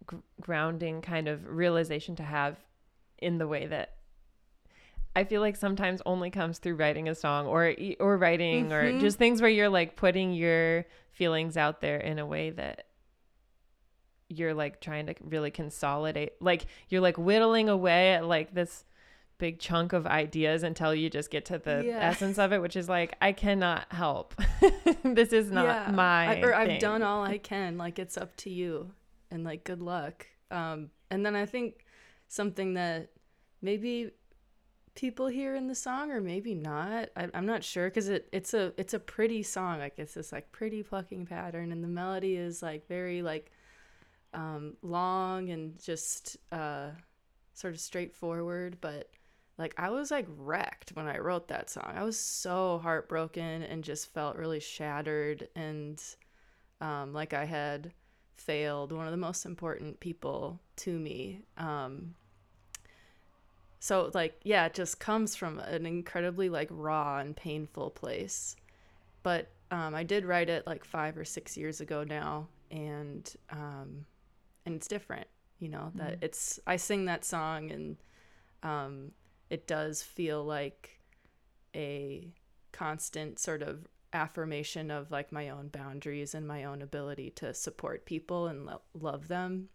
[0.06, 2.58] gr- grounding kind of realization to have
[3.20, 3.96] in the way that
[5.16, 9.00] I feel like sometimes only comes through writing a song or or writing or Mhm.
[9.02, 12.86] just things where you're like putting your feelings out there in a way that
[14.30, 18.86] you're like trying to really consolidate like you're like whittling away at like this
[19.38, 22.00] big chunk of ideas until you just get to the Yeah.
[22.00, 24.36] essence of it which is like I cannot help
[25.04, 25.92] this is not Yeah.
[25.92, 26.80] my I, or I've thing.
[26.80, 27.78] done all I can.
[27.78, 28.92] Like it's up to you,
[29.30, 30.28] and like good luck.
[30.52, 31.86] Um, and then I think
[32.28, 33.10] something that
[33.62, 34.12] maybe
[34.96, 37.10] people hear in the song, or maybe not.
[37.16, 39.80] I, I'm not sure because it it's a it's a pretty song.
[39.80, 43.52] Like it's this like pretty plucking pattern, and the melody is like very like
[44.34, 46.90] um, long and just uh,
[47.54, 49.10] sort of straightforward, but
[49.58, 51.94] like I was like wrecked when I wrote that song.
[51.96, 56.02] I was so heartbroken and just felt really shattered and
[56.80, 57.94] um, like I had
[58.38, 61.42] failed one of the most important people to me.
[61.58, 62.16] Um,
[63.82, 68.56] so like yeah, it just comes from an incredibly like raw and painful place.
[69.24, 74.06] But um, I did write it like five or six years ago now, and um,
[74.66, 75.28] and it's different.
[75.60, 76.24] You know that Mhm.
[76.24, 77.98] it's I sing that song and
[78.64, 79.12] um,
[79.50, 81.00] it does feel like
[81.76, 82.34] a
[82.72, 88.06] constant sort of affirmation of like my own boundaries and my own ability to support
[88.06, 89.70] people and lo- love them.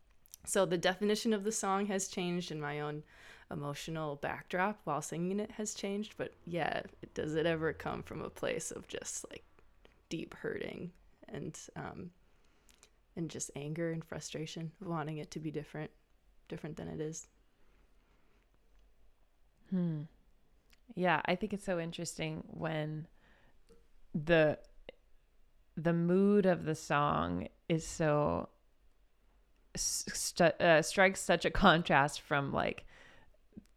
[0.45, 3.03] So the definition of the song has changed and my own
[3.51, 6.83] emotional backdrop while singing it has changed, but yeah,
[7.15, 9.45] does it ever come from a place of just like
[10.09, 10.93] deep hurting
[11.29, 12.11] and um
[13.17, 15.91] and just anger and frustration, of wanting it to be different,
[16.49, 17.27] different than it is.
[19.71, 20.03] Hmm.
[20.95, 23.07] Yeah, I think it's so interesting when
[24.15, 24.59] the
[25.77, 28.49] the mood of the song is so
[29.77, 32.86] st- uh, strikes such a contrast from like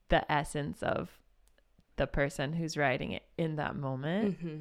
[0.10, 1.10] the essence of
[1.96, 4.38] the person who's writing it in that moment.
[4.40, 4.60] hmm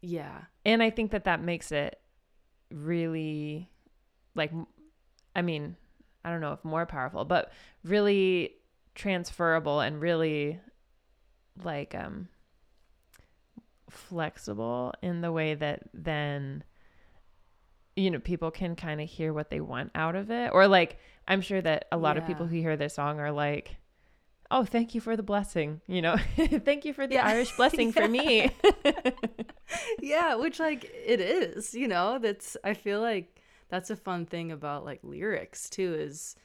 [0.00, 0.42] Yeah.
[0.64, 1.98] And I think that that makes it
[2.70, 3.68] really
[4.34, 4.52] like
[5.34, 5.76] I mean,
[6.24, 7.52] I don't know if more powerful, but
[7.84, 8.54] really
[8.94, 10.60] transferable and really
[11.62, 12.28] like um
[13.90, 16.64] flexible in the way that then
[17.94, 20.98] you know people can kind of hear what they want out of it or like
[21.28, 23.76] i'm sure that a lot of people who hear this song are like
[24.52, 26.16] oh thank you for the blessing you know?
[26.36, 27.26] Thank you for the Yeah.
[27.26, 28.50] irish blessing for me.
[30.00, 34.52] Yeah, which like it is, you know, that's I feel like that's a fun thing
[34.52, 36.36] about like lyrics too is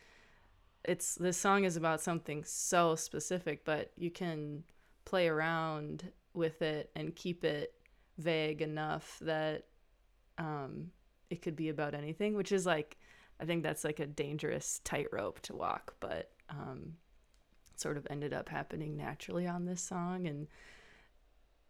[0.86, 4.64] it's this song is about something so specific, but you can
[5.04, 7.74] play around with it and keep it
[8.18, 9.66] vague enough that
[10.38, 10.92] um
[11.30, 12.98] it could be about anything, which is like
[13.42, 16.94] I think that's like a dangerous tightrope to walk, but um
[17.80, 20.48] sort of ended up happening naturally on this song and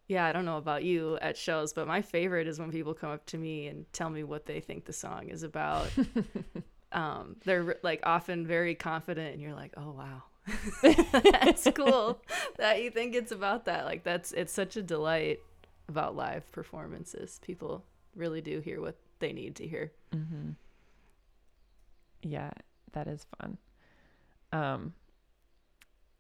[0.08, 3.10] yeah, I don't know about you at shows, but my favorite is when people come
[3.12, 5.88] up to me and tell me what they think the song is about.
[6.93, 10.24] um, they're like often very confident, and you're like, "Oh wow,
[11.24, 12.22] that's cool
[12.58, 15.41] that you think it's about that." Like that's it's such a delight
[15.89, 17.39] about live performances.
[17.43, 17.84] People
[18.15, 19.91] really do hear what they need to hear.
[20.13, 20.52] hmm
[22.22, 22.52] Yeah,
[22.93, 23.58] that is fun.
[24.52, 24.93] Um,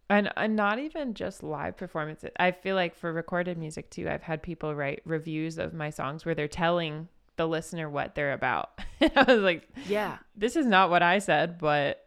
[0.09, 2.31] and and not even just live performances.
[2.39, 6.25] I feel like for recorded music too, I've had people write reviews of my songs
[6.25, 8.79] where they're telling the listener what they're about.
[9.01, 12.05] I was like, Yeah, this is not what I said, but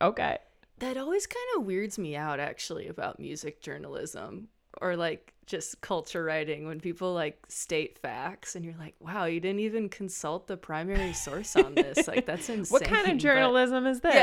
[0.00, 0.38] okay.
[0.78, 4.48] that always kind of weirds me out actually about music journalism
[4.80, 9.38] or like just culture writing when people like state facts and you're like wow you
[9.38, 13.18] didn't even consult the primary source on this like that's insane What kind of but-
[13.18, 14.14] journalism is this?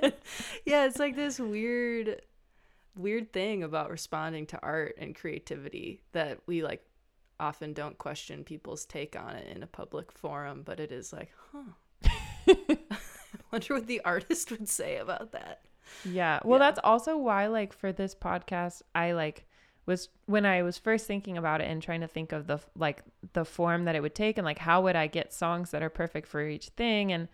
[0.00, 0.10] yeah.
[0.64, 2.22] yeah it's like this weird
[2.96, 6.82] weird thing about responding to art and creativity that we like
[7.38, 11.30] often don't question people's take on it in a public forum but it is like
[11.52, 12.08] huh
[12.48, 12.56] i
[13.52, 15.60] wonder what the artist would say about that
[16.04, 16.40] Yeah.
[16.44, 16.66] Well, Yeah.
[16.66, 19.46] that's also why, like, for this podcast, I like
[19.86, 23.02] was when I was first thinking about it and trying to think of the like
[23.34, 25.88] the form that it would take and like how would I get songs that are
[25.90, 27.12] perfect for each thing.
[27.12, 27.28] And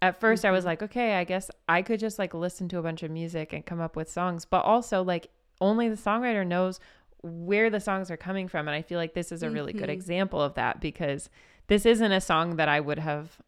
[0.00, 0.66] at 1st I was Mhm.
[0.68, 3.66] like, okay, I guess I could just like listen to a bunch of music and
[3.66, 6.78] come up with songs, but also like only the songwriter knows
[7.22, 8.68] where the songs are coming from.
[8.68, 9.92] And I feel like this is a really good Mhm.
[9.92, 11.28] example of that because
[11.66, 13.38] this isn't a song that I would have,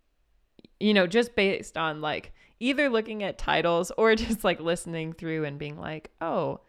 [0.80, 5.44] you know, just based on like either looking at titles or just like listening through
[5.44, 6.60] and being like, oh,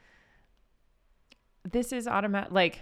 [1.64, 2.52] this is automatic.
[2.52, 2.82] Like,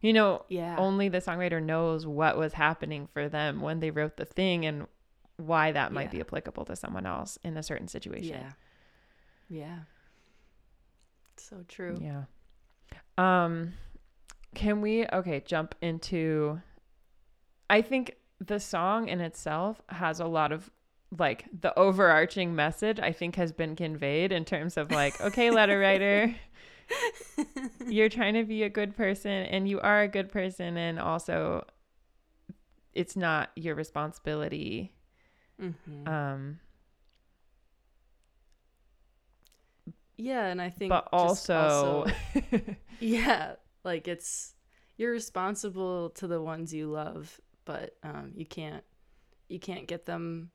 [0.00, 4.16] you know, yeah only the songwriter knows what was happening for them when they wrote
[4.16, 4.86] the thing and
[5.36, 8.36] why that might be applicable to someone else in a certain situation.
[8.40, 8.52] Yeah.
[9.48, 9.78] Yeah.
[11.36, 11.98] So true.
[12.00, 12.24] Yeah.
[13.18, 13.74] Um
[14.54, 16.60] can we okay, jump into
[17.68, 20.70] I think the song in itself has a lot of
[21.16, 25.78] like the overarching message I think has been conveyed in terms of like, okay, letter
[25.78, 26.34] writer,
[27.86, 31.66] you're trying to be a good person and you are a good person and also
[32.94, 34.92] it's not your responsibility
[35.60, 36.08] Mhm.
[36.08, 36.60] um
[40.16, 42.06] yeah, and I think but just also,
[43.00, 44.54] yeah, like it's
[44.96, 48.84] you're responsible to the ones you love, but um, you can't
[49.48, 50.50] you can't get them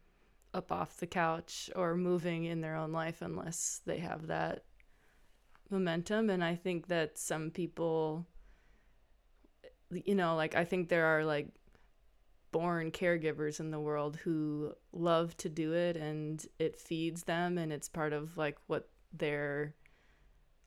[0.54, 4.64] up off the couch or moving in their own life unless they have that
[5.70, 6.30] momentum.
[6.30, 8.26] And I think that some people,
[9.92, 11.50] you know, like I think there are like
[12.52, 17.72] born caregivers in the world who love to do it and it feeds them and
[17.72, 19.76] it's part of like what their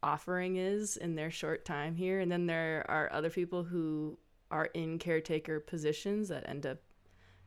[0.02, 4.16] offering is in their short time here and then there are other people who
[4.50, 6.78] are in caretaker positions that end up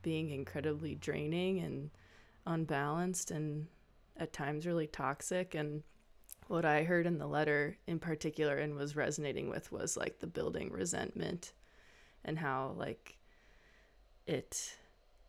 [0.01, 1.89] being incredibly draining and
[2.45, 3.67] unbalanced and
[4.17, 5.55] at times really toxic.
[5.55, 5.83] And
[6.47, 10.27] what i heard in the letter in particular and was resonating with was like the
[10.27, 11.53] building resentment
[12.25, 13.17] and how like
[14.27, 14.77] it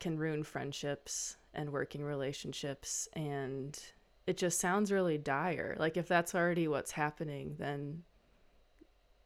[0.01, 3.09] can ruin friendships and working relationships.
[3.15, 3.79] And
[4.27, 5.77] it just sounds really dire.
[5.79, 8.03] Like if that's already what's happening then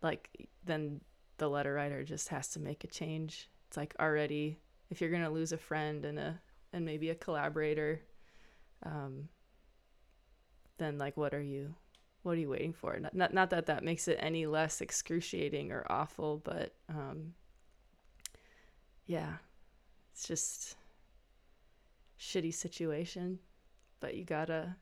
[0.03, 1.01] like then
[1.39, 3.49] the letter writer just has to make a change.
[3.67, 4.59] It's like already
[4.91, 6.41] if you're going to lose a friend and a
[6.73, 8.01] and maybe a collaborator
[8.85, 9.29] um
[10.79, 11.75] then like what are you
[12.23, 12.99] what are you waiting for?
[12.99, 17.33] Not not, not that that makes it any less excruciating or awful but um
[19.07, 19.35] yeah
[20.13, 20.77] it's just
[22.21, 23.39] shitty situation
[24.01, 24.75] but you gotta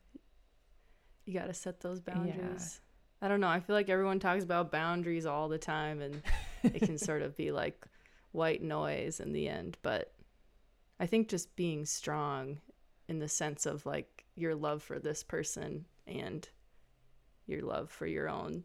[1.25, 2.81] you gotta set those boundaries.
[3.23, 6.23] I don't know i feel like everyone talks about boundaries all the time and
[6.63, 7.87] it can sort of be like
[8.33, 10.13] white noise in the end but
[11.01, 12.59] i think just being strong
[13.09, 16.49] in the sense of like your love for this person and
[17.47, 18.65] your love for your own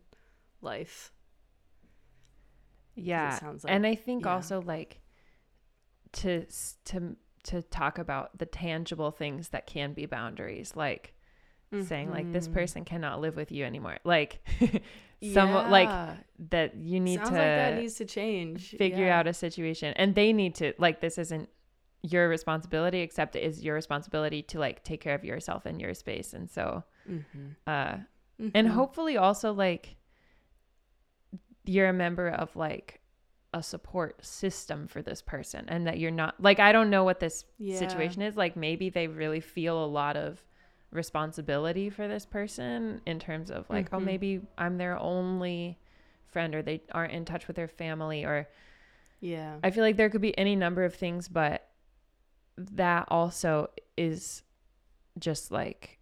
[0.62, 1.12] life.
[2.96, 3.38] Yeah.
[3.40, 4.34] sounds like- and I think yeah.
[4.34, 5.02] also like
[6.14, 6.46] to
[6.86, 11.14] to to talk about the tangible things that can be boundaries, like
[11.86, 12.54] saying like this Mhm.
[12.54, 13.98] person cannot live with you anymore.
[14.04, 14.46] Like
[15.34, 16.18] some like
[16.50, 18.72] that you need Sounds to like that needs to change.
[18.76, 19.20] figure Yeah.
[19.20, 21.50] out a situation and they need to like this isn't
[22.04, 25.94] your responsibility except it is your responsibility to like take care of yourself and your
[25.94, 27.56] space and so Mhm.
[27.68, 27.98] uh
[28.56, 28.72] and Mhm.
[28.72, 29.96] hopefully also like
[31.66, 33.02] you're a member of like
[33.54, 37.20] a support system for this person and that you're not like I don't know what
[37.20, 37.78] this Yeah.
[37.78, 40.44] situation is like maybe they really feel a lot of
[40.90, 44.04] responsibility for this person in terms of like oh Mhm.
[44.04, 45.78] maybe I'm their only
[46.26, 48.48] friend or they aren't in touch with their family or
[49.20, 49.58] Yeah.
[49.64, 51.68] I feel like there could be any number of things, but
[52.58, 54.44] that also is
[55.20, 56.00] just like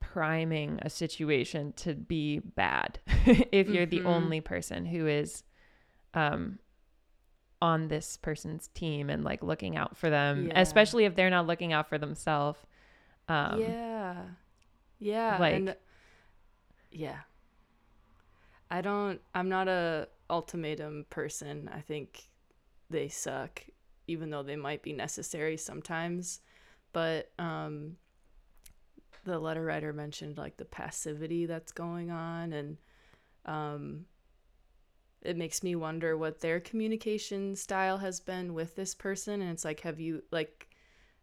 [0.00, 4.06] priming a situation to be bad if you're the Mhm.
[4.06, 5.42] only person who is
[6.14, 6.58] um
[7.60, 10.60] on this person's team and like looking out for them, Yeah.
[10.60, 12.60] especially if they're not looking out for themselves.
[13.28, 14.22] Um yeah.
[14.98, 15.36] Yeah.
[15.38, 15.76] like- and
[16.90, 17.20] yeah.
[18.70, 21.68] I don't I'm not a ultimatum person.
[21.72, 22.28] I think
[22.90, 23.62] they suck
[24.06, 26.40] even though they might be necessary sometimes.
[26.92, 27.96] But um
[29.24, 32.76] the letter writer mentioned like the passivity that's going on and
[33.44, 34.06] um
[35.26, 39.40] it makes me wonder what their communication style has been with this person.
[39.42, 40.68] And it's like have you like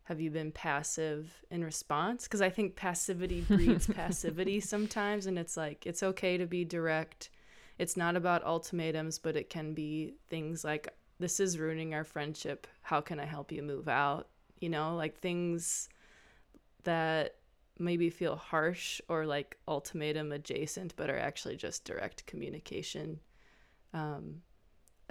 [0.03, 2.25] have you been passive in response?
[2.25, 5.25] Because i think passivity breeds passivity sometimes.
[5.25, 7.29] And it's like it's okay to be direct.
[7.79, 12.67] It's not about ultimatums but it can be things like this is ruining our friendship.
[12.81, 14.27] How can i help you move out?
[14.59, 15.89] You know like things
[16.83, 17.35] that
[17.79, 23.19] maybe feel harsh or like ultimatum adjacent but are actually just direct communication.
[23.93, 24.41] Um,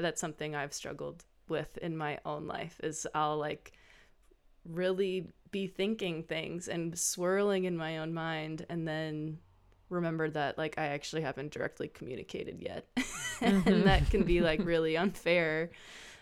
[0.03, 3.72] that's something i've struggled with in my own life is i'll like
[4.64, 9.38] really be thinking things and swirling in my own mind and then
[9.93, 12.86] remember that like I actually haven't directly communicated yet.
[13.43, 15.70] And that can be like really unfair,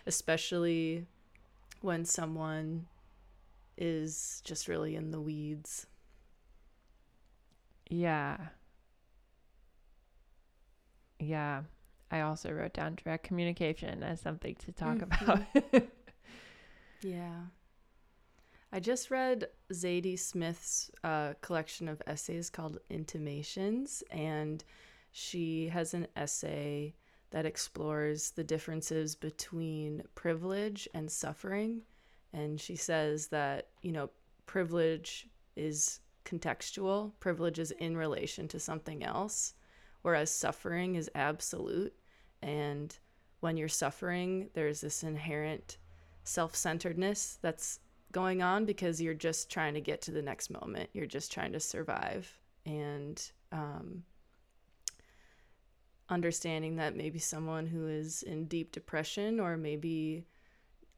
[0.07, 1.07] especially
[1.83, 2.87] when someone
[3.77, 5.87] is just really in the weeds.
[7.91, 8.37] Yeah.
[11.19, 11.63] Yeah.
[12.11, 15.03] I also wrote down direct communication as something to talk Mhm.
[15.03, 15.43] about.
[17.03, 17.45] Yeah.
[18.73, 24.63] I just read Zadie Smith's uh, collection of essays called Intimations, and
[25.11, 26.95] she has an essay
[27.31, 31.83] that explores the differences between privilege and suffering.
[32.33, 34.11] And she says that, you know,
[34.47, 39.55] privilege is contextual, privilege is in relation to something else,
[40.03, 41.95] whereas suffering is absolute.
[42.41, 42.97] And
[43.41, 45.79] when you're suffering, there's this inherent
[46.23, 47.81] self centeredness that's
[48.13, 50.91] going on because you're just trying to get to the next moment.
[50.93, 52.31] You're just trying to survive.
[52.67, 54.05] And um,
[56.09, 60.27] understanding that maybe someone who is in deep depression or maybe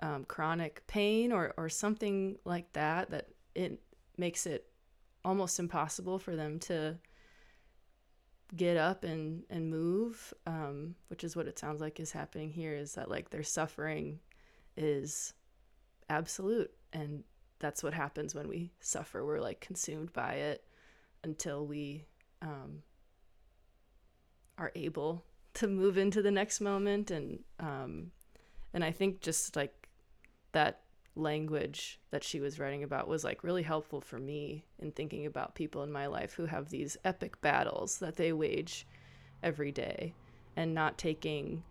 [0.01, 3.81] um, chronic pain or, or something like that, that it
[4.17, 4.67] makes it
[5.25, 6.97] almost impossible for them to
[8.57, 12.75] get up and, and move, um, which is what it sounds like is happening here
[12.75, 14.19] is that like their suffering
[14.77, 15.33] is
[16.09, 16.71] absolute.
[16.93, 17.25] And
[17.59, 19.25] that's what happens when we suffer.
[19.25, 20.65] We're like consumed by it
[21.25, 22.07] until we
[22.41, 22.83] um,
[24.59, 25.25] are able
[25.55, 27.11] to move into the next moment.
[27.11, 28.11] And um,
[28.75, 29.89] and i think just like
[30.53, 30.81] that
[31.15, 35.55] language that she was writing about was like really helpful for me in thinking about
[35.55, 38.87] people in my life who have these epic battles that they wage
[39.43, 40.15] every day
[40.57, 41.63] and not taking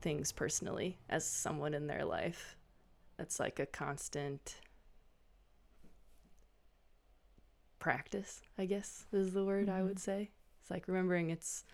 [0.00, 2.56] things personally as someone in their life
[3.22, 4.56] it's like a constant
[7.78, 9.98] practice i guess is the word i would mm-hmm.
[9.98, 10.30] say.
[10.60, 11.64] It's like remembering it's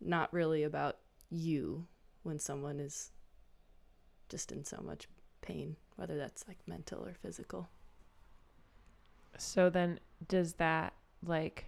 [0.00, 0.98] not really about
[1.30, 1.86] you
[2.22, 3.10] when someone is
[4.28, 5.08] just in so much
[5.42, 7.68] pain whether that's like mental or physical.
[9.36, 10.94] So then does that
[11.26, 11.66] like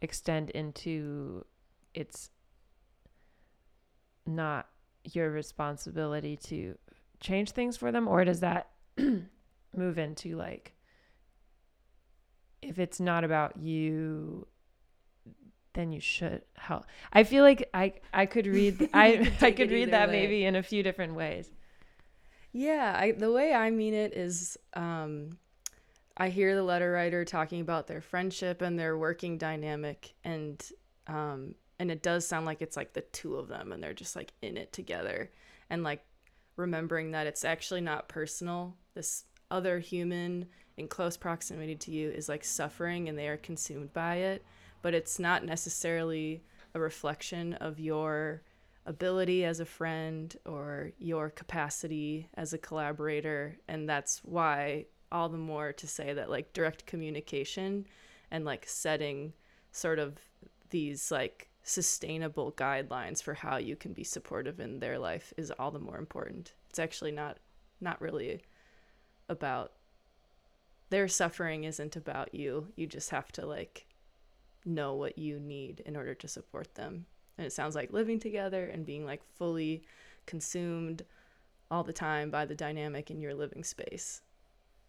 [0.00, 1.44] extend into
[1.92, 2.30] it's
[4.24, 4.68] not
[5.04, 6.78] your responsibility to
[7.20, 8.70] change things for them or does that
[9.76, 10.74] move into like
[12.62, 14.46] if it's not about you
[15.74, 16.86] then you should help.
[17.12, 20.20] I feel like I I could read I I could read that way.
[20.22, 21.50] maybe in a few different ways.
[22.50, 25.38] Yeah, I, the way I mean it is um,
[26.16, 30.60] I hear the letter writer talking about their friendship and their working dynamic, and
[31.06, 34.16] Um, and it does sound like it's like the two of them and they're just
[34.16, 35.30] like in it together.
[35.70, 36.02] And like
[36.58, 38.76] remembering that it's actually not personal.
[38.94, 40.46] This other human
[40.76, 44.44] in close proximity to you is like suffering and they are consumed by it,
[44.82, 46.42] but it's not necessarily
[46.74, 48.42] a reflection of your
[48.84, 53.56] ability as a friend or your capacity as a collaborator.
[53.68, 57.86] And that's why all the more to say that like direct communication
[58.30, 59.32] and like setting
[59.72, 60.18] sort of
[60.70, 65.70] these like sustainable guidelines for how you can be supportive in their life is all
[65.70, 66.54] the more important.
[66.70, 67.38] It's actually not
[67.80, 68.40] not really
[69.28, 69.72] about
[70.88, 72.68] their suffering isn't about you.
[72.74, 73.86] You just have to like
[74.64, 77.04] know what you need in order to support them.
[77.36, 79.82] And it sounds like living together and being like fully
[80.24, 81.04] consumed
[81.70, 84.22] all the time by the dynamic in your living space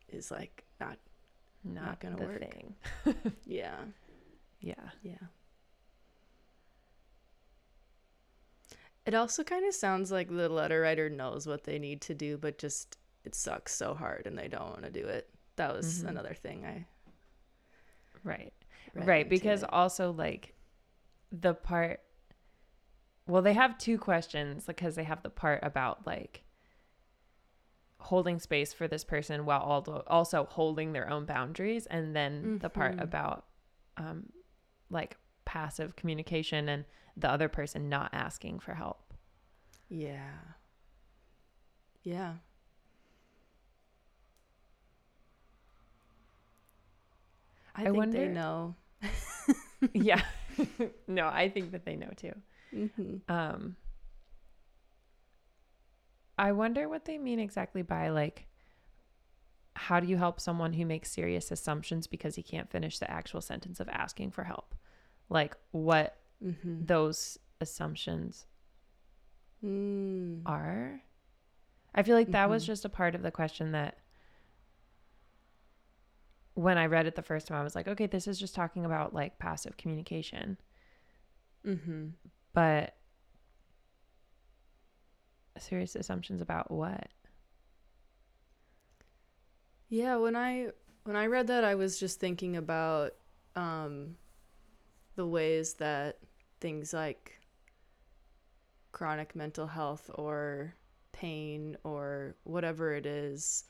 [0.07, 0.97] is like not
[1.65, 2.41] Not, gonna work.
[3.45, 3.75] yeah.
[4.61, 4.89] Yeah.
[5.03, 5.27] Yeah.
[9.05, 12.37] It also kind of sounds like the letter writer knows what they need to do,
[12.37, 15.29] but just it sucks so hard and they don't want to do it.
[15.55, 16.09] That was Mhm.
[16.09, 16.85] another thing I
[18.23, 18.53] Right.
[18.93, 19.27] right.
[19.27, 19.69] Because it.
[19.71, 20.53] also, like,
[21.31, 22.01] the part,
[23.27, 26.43] well, they have two questions because they have the part about, like,
[27.99, 32.69] holding space for this person while also also holding their own boundaries and then the
[32.69, 33.03] part Mhm.
[33.03, 33.45] about
[33.97, 34.31] um
[34.89, 36.85] like passive communication and
[37.19, 39.13] the other person not asking for help.
[39.89, 40.31] Yeah,
[42.03, 42.33] yeah,
[47.75, 48.75] I, I think wonder- they know.
[49.93, 50.21] yeah.
[51.07, 52.33] No i think that they know too.
[52.73, 53.75] Hmm um
[56.37, 58.45] i wonder what they mean exactly by like
[59.75, 63.39] how do you help someone who makes serious assumptions because he can't finish the actual
[63.39, 64.75] sentence of asking for help?
[65.29, 68.45] Like what hmm those assumptions
[69.63, 70.41] Mm.
[70.45, 71.01] are
[71.93, 72.67] i feel like that was Mhm.
[72.67, 73.97] just a part of the question that
[76.53, 78.85] when i read it the first time i was like okay this is just talking
[78.85, 80.57] about like passive communication
[81.65, 82.07] Mm-hmm.
[82.53, 82.95] but
[85.57, 87.09] serious assumptions about what
[89.89, 90.69] Yeah, when I
[91.03, 93.13] when I read that I was just thinking about
[93.55, 94.15] um
[95.15, 96.19] the ways that
[96.59, 97.39] things like
[98.91, 100.73] chronic mental health or
[101.11, 103.65] pain or whatever it is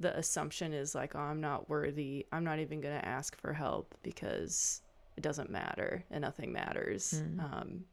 [0.00, 2.26] the assumption is like oh I'm not worthy.
[2.32, 4.82] I'm not even going to ask for help because
[5.16, 7.22] it doesn't matter and nothing matters.
[7.24, 7.52] Mm.
[7.52, 7.84] Um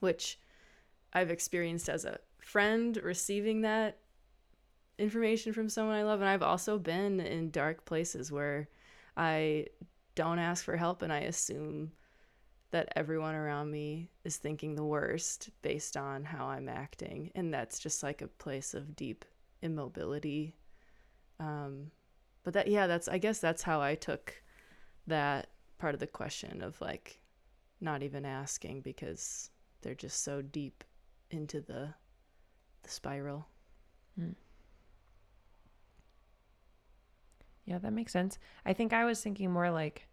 [0.00, 0.38] which
[1.12, 3.98] I've experienced as a friend receiving that
[4.98, 6.20] information from someone I love.
[6.20, 8.68] And I've also been in dark places where
[9.16, 9.66] I
[10.14, 11.92] don't ask for help and I assume
[12.70, 17.30] that everyone around me is thinking the worst based on how I'm acting.
[17.34, 19.24] And that's just like a place of deep
[19.62, 20.54] immobility.
[21.40, 21.90] Um,
[22.44, 24.42] but that, yeah, that's, I guess that's how I took
[25.06, 25.48] that
[25.78, 27.20] part of the question of like
[27.80, 29.50] not even asking because
[29.82, 30.84] they're just so deep
[31.30, 31.94] into the,
[32.82, 33.46] the spiral.
[37.64, 38.38] Yeah, that makes sense.
[38.66, 40.08] I think I was thinking more like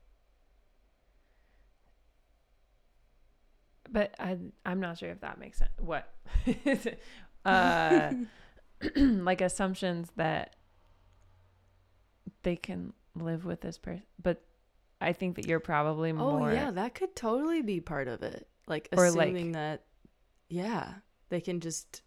[3.92, 5.72] but I I'm not sure if that makes sense.
[5.80, 6.12] What?
[7.46, 8.14] uh
[8.96, 10.56] like assumptions that
[12.44, 14.04] they can live with this person.
[14.22, 14.44] But
[15.02, 16.50] I think that you're probably more.
[16.50, 18.48] Oh yeah, that could totally be part of it.
[18.68, 19.84] Like Or, like- assuming that
[20.50, 20.94] yeah,
[21.30, 22.02] they can just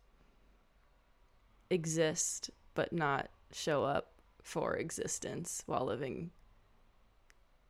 [1.71, 4.13] exist but not show up
[4.43, 6.31] for existence while living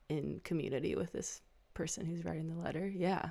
[0.08, 1.40] in community with this
[1.74, 2.86] person who's writing the letter.
[2.88, 3.30] Yeah.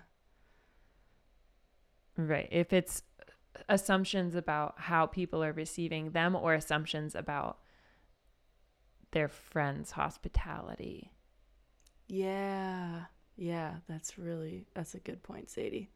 [2.19, 2.49] Right.
[2.51, 3.03] If it's
[3.69, 7.59] assumptions about how people are receiving them or assumptions about
[9.11, 11.11] their friends' hospitality.
[12.07, 13.05] Yeah.
[13.37, 15.89] Yeah, that's really that's a good point, Sadie.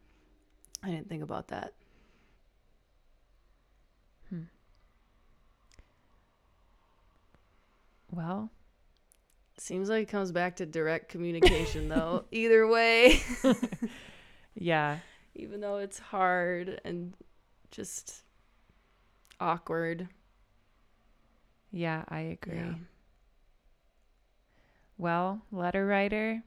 [0.82, 1.74] I didn't think about that.
[4.30, 4.44] Hmm.
[8.12, 8.50] Well,
[9.58, 12.26] Seems like it comes back to direct communication though.
[12.32, 13.22] Either way.
[14.56, 14.98] yeah.
[15.36, 17.14] Even though it's hard and
[17.72, 18.24] just
[19.40, 20.08] awkward.
[21.72, 22.58] Yeah, I agree.
[22.58, 22.76] Yeah.
[24.98, 26.44] Well, letter writer,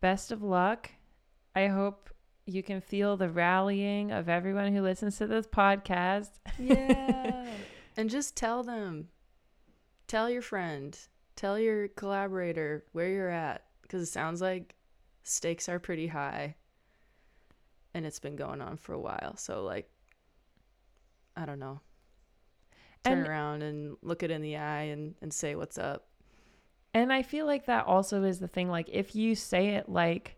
[0.00, 0.90] best of luck.
[1.56, 2.10] I hope
[2.44, 6.30] you can feel the rallying of everyone who listens to this podcast.
[6.58, 7.46] Yeah.
[7.96, 9.08] and just tell them.
[10.08, 10.98] Tell your friend.
[11.36, 14.74] Tell your collaborator where you're at because it sounds like
[15.22, 16.56] stakes are pretty high
[17.94, 19.36] and it's been going on for a while.
[19.36, 19.88] So like
[21.36, 21.80] I don't know.
[23.04, 26.08] Turn And- around and look it in the eye and, and say what's up.
[26.94, 28.68] And I feel like that also is the thing.
[28.68, 30.36] Like, if you say it like,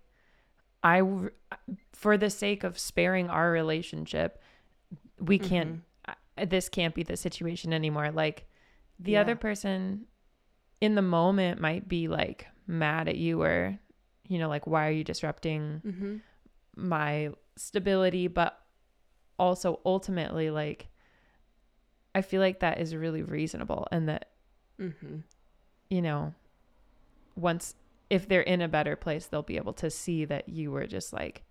[0.84, 1.02] I,
[1.92, 4.40] for the sake of sparing our relationship,
[5.18, 5.82] we can't,
[6.38, 8.12] I- this can't be the situation anymore.
[8.12, 8.46] Like,
[9.00, 9.22] the Yeah.
[9.22, 10.06] other person
[10.80, 13.76] in the moment might be like mad at you or,
[14.28, 16.16] you know, like, why are you disrupting Mm-hmm.
[16.76, 18.26] my stability?
[18.28, 18.58] But
[19.38, 20.88] also, ultimately, like,
[22.14, 24.30] I feel like that is really reasonable and that
[24.80, 25.18] Mm-hmm.
[25.90, 26.34] you know,
[27.36, 27.74] once
[28.10, 31.12] if they're in a better place, they'll be able to see that you were just
[31.12, 31.44] like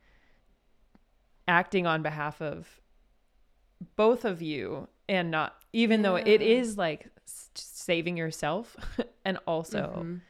[1.47, 2.82] acting on behalf of
[3.95, 7.10] both of you and not even though it is like
[7.56, 8.76] saving yourself
[9.26, 10.22] and also Mhm.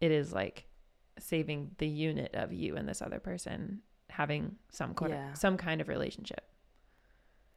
[0.00, 0.66] it is like
[1.18, 3.80] saving the unit of you and this other person
[4.20, 5.30] having some kind Yeah.
[5.30, 6.44] of, some kind of relationship.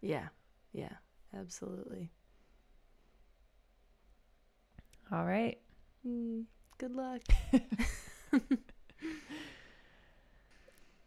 [0.01, 0.30] Yeah.
[0.72, 0.93] Yeah.
[1.38, 2.09] Absolutely.
[5.11, 5.57] All right.
[6.07, 6.45] Mm,
[6.78, 7.22] good luck.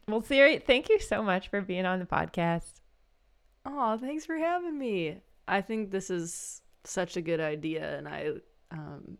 [0.08, 2.80] Well, Siri, thank you so much for being on the podcast.
[3.64, 5.16] Oh, thanks for having me.
[5.48, 8.30] I think this is such a good idea, and I,
[8.70, 9.18] um,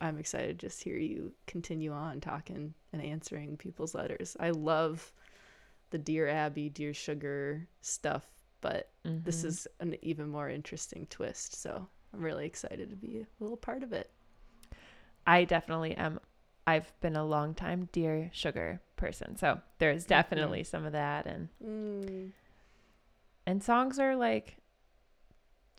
[0.00, 4.36] I'm excited to just hear you continue on talking and answering people's letters.
[4.38, 5.12] I love
[5.90, 8.26] the Dear Abby, Dear Sugar stuff,
[8.60, 9.44] but this Mhm.
[9.46, 11.54] is an even more interesting twist.
[11.54, 14.10] So I'm really excited to be a little part of it.
[15.26, 16.20] I definitely am.
[16.66, 21.48] I've been a long time dear sugar person, so there's definitely some of that, and
[21.64, 22.32] Mm.
[23.46, 24.58] and songs are like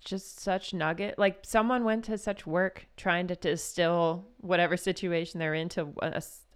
[0.04, 1.20] just such nugget.
[1.20, 5.94] Like someone went to such work trying to distill whatever situation they're into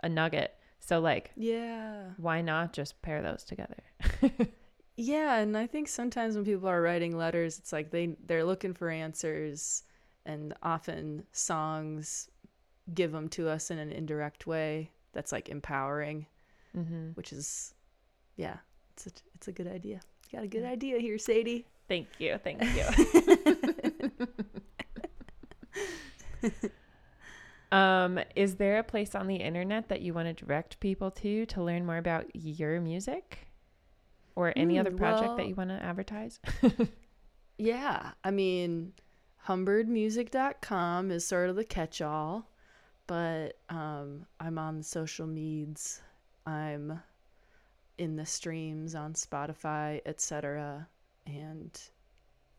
[0.01, 0.57] a nugget.
[0.85, 2.11] So like, Yeah.
[2.17, 3.83] why not just pair those together?
[4.95, 8.75] Yeah, and I think sometimes when people are writing letters, it's like they they're looking
[8.75, 9.81] for answers,
[10.23, 12.29] and often songs
[12.93, 16.27] give them to us in an indirect way that's like empowering,
[16.75, 17.73] hmm which is,
[18.35, 18.57] yeah,
[18.91, 19.99] it's a, it's a good idea.
[20.29, 21.65] You got a good idea here, Sadie.
[21.87, 22.85] Thank you, thank you.
[27.73, 31.45] um, is there a place on the internet that you want to direct people to
[31.47, 33.47] to learn more about your music,
[34.35, 36.39] or any other Hmm, project well- that you want to advertise?
[37.57, 38.93] Yeah, I mean,
[39.47, 42.49] humbirdmusic.com is sort of the catch-all,
[43.05, 46.01] but um, I'm on the social meds.
[46.47, 46.99] I'm
[47.99, 50.87] in the streams on Spotify, etc.
[51.27, 51.79] And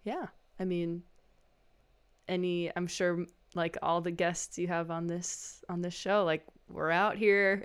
[0.05, 0.27] yeah,
[0.61, 1.03] I mean,
[2.29, 6.45] any I'm sure like all the guests you have on this on this show, like
[6.69, 7.63] we're out here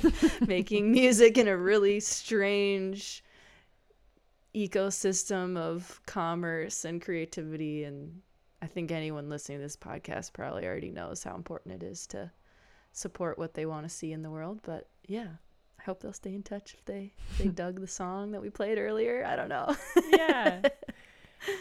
[0.46, 3.24] making music in a really strange
[4.54, 8.20] ecosystem of commerce and creativity and
[8.60, 12.30] I think anyone listening to this podcast probably already knows how important it is to
[12.92, 15.28] support what they want to see in the world but yeah
[15.80, 18.50] I hope they'll stay in touch if they if they dug the song that we
[18.50, 19.74] played earlier I don't know
[20.12, 20.62] yeah.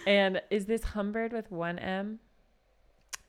[0.05, 2.19] And is this Humbird with one M?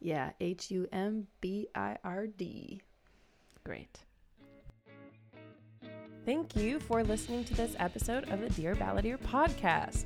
[0.02, 2.82] Yeah H U M B I R D
[3.64, 4.00] Great.
[6.24, 10.04] Thank you for listening to this episode of the Dear Balladeer podcast.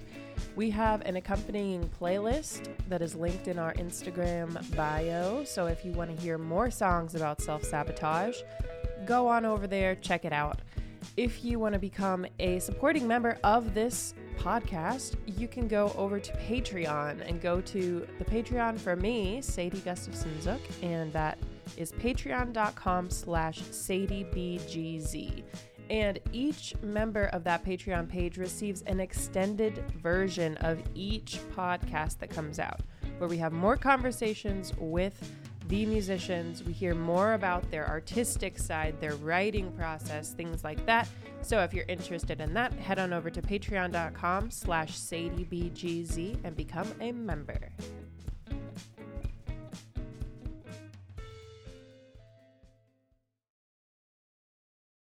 [0.57, 5.45] We have an accompanying playlist that is linked in our Instagram bio.
[5.45, 8.41] So if you want to hear more songs about self sabotage,
[9.07, 10.61] go on over there, check it out.
[11.17, 16.19] If you want to become a supporting member of this podcast, you can go over
[16.21, 21.39] to Patreon and go to the Patreon for me, Sadie Gustafson Zook, and that
[21.77, 25.43] is patreon.com slash sadiebgz.
[25.89, 32.31] And each member of that Patreon page receives an extended version of each podcast that
[32.31, 32.81] comes out,
[33.19, 35.33] where we have more conversations with
[35.69, 36.63] the musicians.
[36.63, 41.09] We hear more about their artistic side, their writing process, things like that.
[41.47, 46.93] So if you're interested in that, head on over to patreon.com slash sadiebgz and become
[47.01, 47.71] a member.